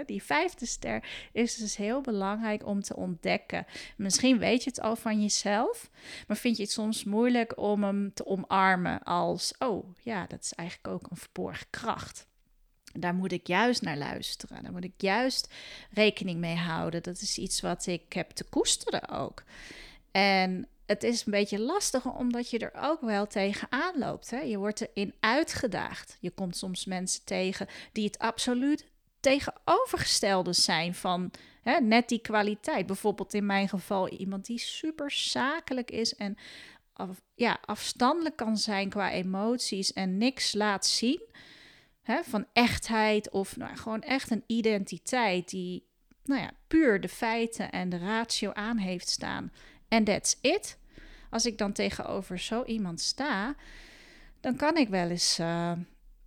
100%. 0.01 0.05
Die 0.07 0.23
vijfde 0.23 0.66
ster 0.66 1.05
is 1.33 1.57
dus 1.57 1.77
heel 1.77 2.01
belangrijk 2.01 2.66
om 2.66 2.83
te 2.83 2.97
ontdekken. 2.97 3.66
Misschien 3.97 4.38
weet 4.38 4.64
je 4.64 4.71
het 4.71 4.81
al 4.81 4.97
van 4.97 5.23
jezelf, 5.23 5.90
maar 6.27 6.37
vind 6.37 6.57
je 6.57 6.62
het 6.62 6.73
soms 6.73 7.05
moeilijk 7.05 7.59
om 7.59 7.83
hem 7.83 8.14
te 8.14 8.27
omarmen 8.27 9.03
als: 9.03 9.55
oh 9.59 9.97
ja, 10.03 10.27
dat 10.27 10.42
is 10.42 10.53
eigenlijk 10.53 10.88
ook 10.88 11.11
een 11.11 11.16
verborgen 11.16 11.66
kracht. 11.71 12.28
Daar 13.00 13.14
moet 13.14 13.32
ik 13.32 13.46
juist 13.46 13.82
naar 13.82 13.96
luisteren. 13.96 14.62
Daar 14.62 14.72
moet 14.72 14.84
ik 14.84 14.92
juist 14.96 15.54
rekening 15.90 16.38
mee 16.38 16.56
houden. 16.56 17.02
Dat 17.02 17.20
is 17.20 17.38
iets 17.38 17.61
wat 17.61 17.87
ik 17.87 18.12
heb 18.12 18.30
te 18.30 18.44
koesteren 18.44 19.08
ook. 19.08 19.42
En 20.11 20.68
het 20.87 21.02
is 21.02 21.26
een 21.26 21.32
beetje 21.32 21.61
lastig 21.61 22.04
omdat 22.14 22.50
je 22.50 22.58
er 22.58 22.72
ook 22.80 23.00
wel 23.00 23.26
tegenaan 23.26 23.98
loopt. 23.98 24.30
Hè? 24.30 24.40
Je 24.40 24.58
wordt 24.58 24.80
erin 24.80 25.14
uitgedaagd. 25.20 26.16
Je 26.20 26.30
komt 26.30 26.56
soms 26.56 26.84
mensen 26.84 27.24
tegen 27.24 27.66
die 27.92 28.04
het 28.04 28.18
absoluut 28.18 28.87
tegenovergestelde 29.20 30.52
zijn 30.52 30.94
van 30.94 31.30
hè, 31.62 31.80
net 31.80 32.08
die 32.08 32.18
kwaliteit. 32.20 32.87
Bijvoorbeeld 32.87 33.34
in 33.34 33.46
mijn 33.46 33.68
geval 33.68 34.08
iemand 34.08 34.46
die 34.46 34.58
super 34.58 35.11
zakelijk 35.11 35.90
is 35.90 36.14
en 36.14 36.37
ja, 37.34 37.58
afstandelijk 37.64 38.37
kan 38.37 38.56
zijn 38.56 38.88
qua 38.88 39.11
emoties 39.11 39.92
en 39.92 40.18
niks 40.18 40.52
laat 40.52 40.87
zien 40.87 41.22
hè, 42.09 42.23
van 42.23 42.47
echtheid 42.53 43.31
of 43.31 43.57
nou, 43.57 43.77
gewoon 43.77 44.03
echt 44.03 44.31
een 44.31 44.44
identiteit 44.47 45.51
die 45.51 45.87
nou 46.25 46.40
ja, 46.40 46.51
puur 46.66 47.01
de 47.01 47.09
feiten 47.09 47.71
en 47.71 47.88
de 47.88 47.99
ratio 47.99 48.53
aan 48.53 48.77
heeft 48.77 49.09
staan. 49.09 49.53
En 49.88 50.05
that's 50.05 50.37
it. 50.40 50.79
Als 51.31 51.47
ik 51.47 51.59
dan 51.59 51.73
tegenover 51.73 52.38
zo 52.38 52.64
iemand 52.64 53.01
sta, 53.01 53.55
dan 54.40 54.57
kan 54.57 54.77
ik 54.77 54.88
wel 54.88 55.09
eens 55.09 55.38
uh, 55.38 55.73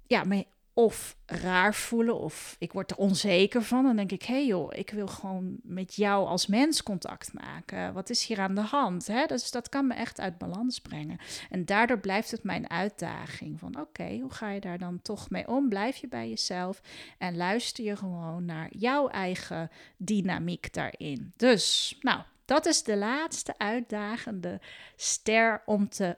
ja, 0.08 0.24
me 0.24 0.46
of 0.84 1.18
raar 1.26 1.76
voelen 1.76 2.20
of 2.20 2.56
ik 2.60 2.72
word 2.72 2.92
er 2.92 2.98
onzeker 2.98 3.64
van. 3.64 3.84
Dan 3.84 3.96
denk 3.96 4.12
ik, 4.12 4.24
hé 4.24 4.34
hey 4.34 4.46
joh, 4.46 4.70
ik 4.74 4.90
wil 4.90 5.08
gewoon 5.08 5.58
met 5.64 5.96
jou 5.96 6.28
als 6.28 6.48
mens 6.48 6.84
contact 6.84 7.34
maken. 7.34 7.94
Wat 7.94 8.10
is 8.10 8.26
hier 8.26 8.40
aan 8.40 8.56
de 8.56 8.62
hand? 8.62 9.06
Dus 9.28 9.52
dat 9.52 9.70
kan 9.70 9.88
me 9.88 9.94
echt 9.94 10.20
uit 10.20 10.38
balans 10.38 10.80
brengen. 10.80 11.20
En 11.50 11.66
daardoor 11.66 12.00
blijft 12.00 12.32
het 12.32 12.44
mijn 12.44 12.70
uitdaging 12.70 13.60
van 13.60 13.80
oké, 13.80 14.18
hoe 14.22 14.32
ga 14.32 14.50
je 14.50 14.60
daar 14.60 14.78
dan 14.78 15.02
toch 15.02 15.30
mee 15.30 15.48
om? 15.48 15.70
Blijf 15.70 15.98
je 15.98 16.08
bij 16.08 16.30
jezelf 16.30 16.82
en 17.18 17.38
luister 17.38 17.84
je 17.84 17.96
gewoon 17.96 18.46
naar 18.46 18.68
jouw 18.70 19.08
eigen 19.08 19.70
dynamiek 19.98 20.74
daarin. 20.74 21.34
Dus, 21.36 21.98
nou, 22.00 22.22
dat 22.46 22.66
is 22.66 22.84
de 22.84 22.98
laatste 22.98 23.58
uitdagende 23.58 24.60
ster 24.96 25.62
om 25.66 25.90
te 25.90 26.18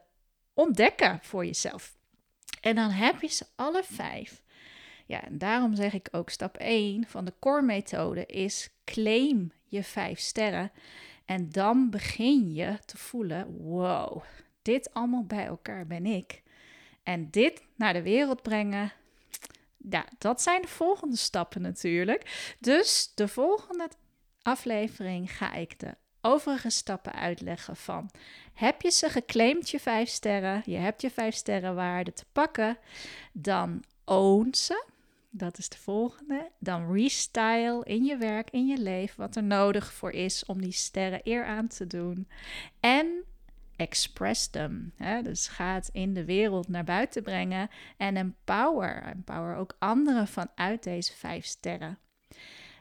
ontdekken 0.54 1.20
voor 1.22 1.46
jezelf. 1.46 1.96
En 2.62 2.76
dan 2.76 2.90
heb 2.90 3.22
je 3.22 3.28
ze 3.28 3.46
alle 3.56 3.84
vijf. 3.84 4.43
Ja, 5.06 5.24
en 5.24 5.38
daarom 5.38 5.76
zeg 5.76 5.94
ik 5.94 6.08
ook 6.12 6.30
stap 6.30 6.58
1 6.58 7.06
van 7.08 7.26
de 7.26 7.34
core 7.40 7.62
methode 7.62 8.26
is 8.26 8.70
claim 8.86 9.52
je 9.66 9.84
vijf 9.84 10.20
sterren. 10.20 10.72
En 11.26 11.50
dan 11.50 11.90
begin 11.90 12.54
je 12.54 12.78
te 12.86 12.98
voelen, 12.98 13.58
wow, 13.58 14.24
dit 14.62 14.94
allemaal 14.94 15.26
bij 15.26 15.46
elkaar 15.46 15.88
ben 15.88 16.06
ik. 16.06 16.42
En 17.04 17.30
dit 17.32 17.62
naar 17.76 17.94
de 17.94 18.02
wereld 18.02 18.42
brengen, 18.42 18.92
ja, 19.90 20.06
dat 20.18 20.42
zijn 20.42 20.62
de 20.62 20.68
volgende 20.68 21.16
stappen 21.16 21.62
natuurlijk. 21.62 22.56
Dus 22.60 23.12
de 23.16 23.28
volgende 23.28 23.90
aflevering 24.42 25.38
ga 25.38 25.54
ik 25.54 25.80
de 25.80 25.96
overige 26.22 26.70
stappen 26.70 27.14
uitleggen 27.14 27.76
van 27.76 28.10
heb 28.54 28.82
je 28.82 28.92
ze 28.92 29.10
geclaimd, 29.10 29.70
je 29.70 29.80
vijf 29.80 30.10
sterren, 30.10 30.62
je 30.66 30.78
hebt 30.78 31.02
je 31.02 31.10
vijf 31.10 31.36
sterren 31.36 31.76
waarde 31.76 32.14
te 32.14 32.26
pakken, 32.32 32.78
dan 33.32 33.84
own 34.06 34.54
ze. 34.54 34.86
Dat 35.36 35.58
is 35.58 35.70
de 35.70 35.78
volgende. 35.78 36.52
Dan 36.60 36.94
restyle 36.94 37.82
in 37.84 38.04
je 38.04 38.18
werk, 38.18 38.50
in 38.50 38.68
je 38.68 38.78
leven, 38.78 39.20
wat 39.20 39.36
er 39.36 39.44
nodig 39.44 39.94
voor 39.94 40.12
is 40.12 40.46
om 40.46 40.62
die 40.62 40.72
sterren 40.72 41.22
eer 41.24 41.46
aan 41.46 41.68
te 41.68 41.88
doen. 41.88 42.28
En 42.80 43.24
express 43.76 44.48
them. 44.48 44.94
Hè? 44.96 45.22
Dus 45.22 45.48
ga 45.48 45.74
het 45.74 45.90
in 45.92 46.14
de 46.14 46.26
wereld 46.26 46.68
naar 46.68 46.84
buiten 46.84 47.24
brengen 47.24 47.70
en 47.98 48.18
empower. 48.18 49.04
Empower 49.04 49.56
ook 49.56 49.76
anderen 49.80 50.28
vanuit 50.28 50.84
deze 50.84 51.14
vijf 51.14 51.46
sterren. 51.46 51.98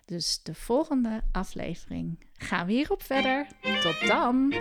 Dus 0.05 0.43
de 0.43 0.55
volgende 0.55 1.23
aflevering 1.33 2.27
gaan 2.33 2.67
we 2.67 2.73
hierop 2.73 3.03
verder. 3.03 3.47
Tot 3.83 4.07
dan! 4.07 4.53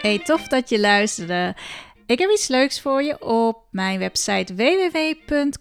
Hey, 0.00 0.18
tof 0.18 0.48
dat 0.48 0.68
je 0.68 0.80
luisterde. 0.80 1.54
Ik 2.06 2.18
heb 2.18 2.30
iets 2.30 2.48
leuks 2.48 2.80
voor 2.80 3.02
je 3.02 3.22
op 3.22 3.64
mijn 3.70 3.98
website 3.98 4.54
www.corion.eu. 4.54 5.52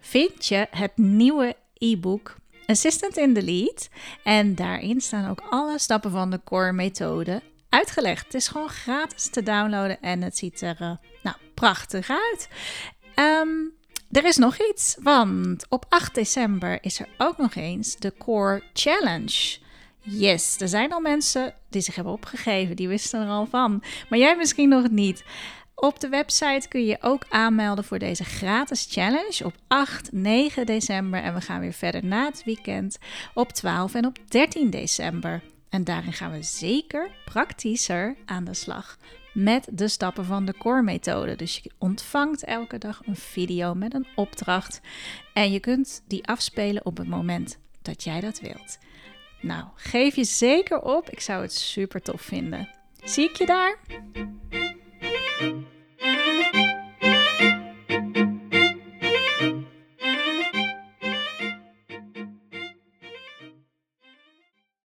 Vind 0.00 0.46
je 0.46 0.66
het 0.70 0.96
nieuwe 0.96 1.56
e-book 1.74 2.36
Assistant 2.66 3.16
in 3.16 3.34
the 3.34 3.42
Lead. 3.42 3.88
En 4.24 4.54
daarin 4.54 5.00
staan 5.00 5.30
ook 5.30 5.40
alle 5.50 5.78
stappen 5.78 6.10
van 6.10 6.30
de 6.30 6.40
core 6.44 6.72
methode 6.72 7.42
uitgelegd. 7.68 8.24
Het 8.24 8.34
is 8.34 8.48
gewoon 8.48 8.68
gratis 8.68 9.30
te 9.30 9.42
downloaden 9.42 10.00
en 10.00 10.22
het 10.22 10.36
ziet 10.36 10.60
er 10.60 10.76
uh, 10.80 10.92
nou, 11.22 11.36
prachtig 11.54 12.10
uit. 12.10 12.48
Ehm, 13.14 13.48
er 14.10 14.24
is 14.24 14.36
nog 14.36 14.56
iets, 14.70 14.96
want 15.02 15.66
op 15.68 15.86
8 15.88 16.14
december 16.14 16.78
is 16.80 17.00
er 17.00 17.08
ook 17.18 17.36
nog 17.36 17.54
eens 17.54 17.96
de 17.96 18.12
Core 18.18 18.62
Challenge. 18.72 19.68
Yes, 20.02 20.60
er 20.60 20.68
zijn 20.68 20.92
al 20.92 21.00
mensen 21.00 21.54
die 21.70 21.80
zich 21.80 21.94
hebben 21.94 22.12
opgegeven, 22.12 22.76
die 22.76 22.88
wisten 22.88 23.20
er 23.20 23.28
al 23.28 23.46
van. 23.46 23.82
Maar 24.08 24.18
jij 24.18 24.36
misschien 24.36 24.68
nog 24.68 24.90
niet. 24.90 25.24
Op 25.74 26.00
de 26.00 26.08
website 26.08 26.68
kun 26.68 26.84
je 26.84 26.98
ook 27.00 27.24
aanmelden 27.28 27.84
voor 27.84 27.98
deze 27.98 28.24
gratis 28.24 28.86
challenge 28.90 29.44
op 29.44 29.54
8, 29.66 30.12
9 30.12 30.66
december. 30.66 31.22
En 31.22 31.34
we 31.34 31.40
gaan 31.40 31.60
weer 31.60 31.72
verder 31.72 32.04
na 32.04 32.24
het 32.24 32.44
weekend 32.44 32.98
op 33.34 33.52
12 33.52 33.94
en 33.94 34.06
op 34.06 34.18
13 34.28 34.70
december. 34.70 35.42
En 35.68 35.84
daarin 35.84 36.12
gaan 36.12 36.30
we 36.30 36.42
zeker 36.42 37.10
praktischer 37.24 38.16
aan 38.24 38.44
de 38.44 38.54
slag 38.54 38.98
met 39.32 39.68
de 39.70 39.88
stappen 39.88 40.24
van 40.24 40.44
de 40.44 40.54
core-methode. 40.58 41.36
Dus 41.36 41.58
je 41.62 41.70
ontvangt 41.78 42.44
elke 42.44 42.78
dag 42.78 43.00
een 43.06 43.16
video 43.16 43.74
met 43.74 43.94
een 43.94 44.06
opdracht 44.14 44.80
en 45.32 45.52
je 45.52 45.60
kunt 45.60 46.02
die 46.06 46.26
afspelen 46.26 46.86
op 46.86 46.96
het 46.96 47.08
moment 47.08 47.58
dat 47.82 48.04
jij 48.04 48.20
dat 48.20 48.40
wilt. 48.40 48.78
Nou, 49.40 49.64
geef 49.74 50.16
je 50.16 50.24
zeker 50.24 50.80
op. 50.80 51.10
Ik 51.10 51.20
zou 51.20 51.42
het 51.42 51.52
super 51.52 52.02
tof 52.02 52.20
vinden. 52.22 52.68
Zie 53.04 53.28
ik 53.28 53.36
je 53.36 53.46
daar? 53.46 53.78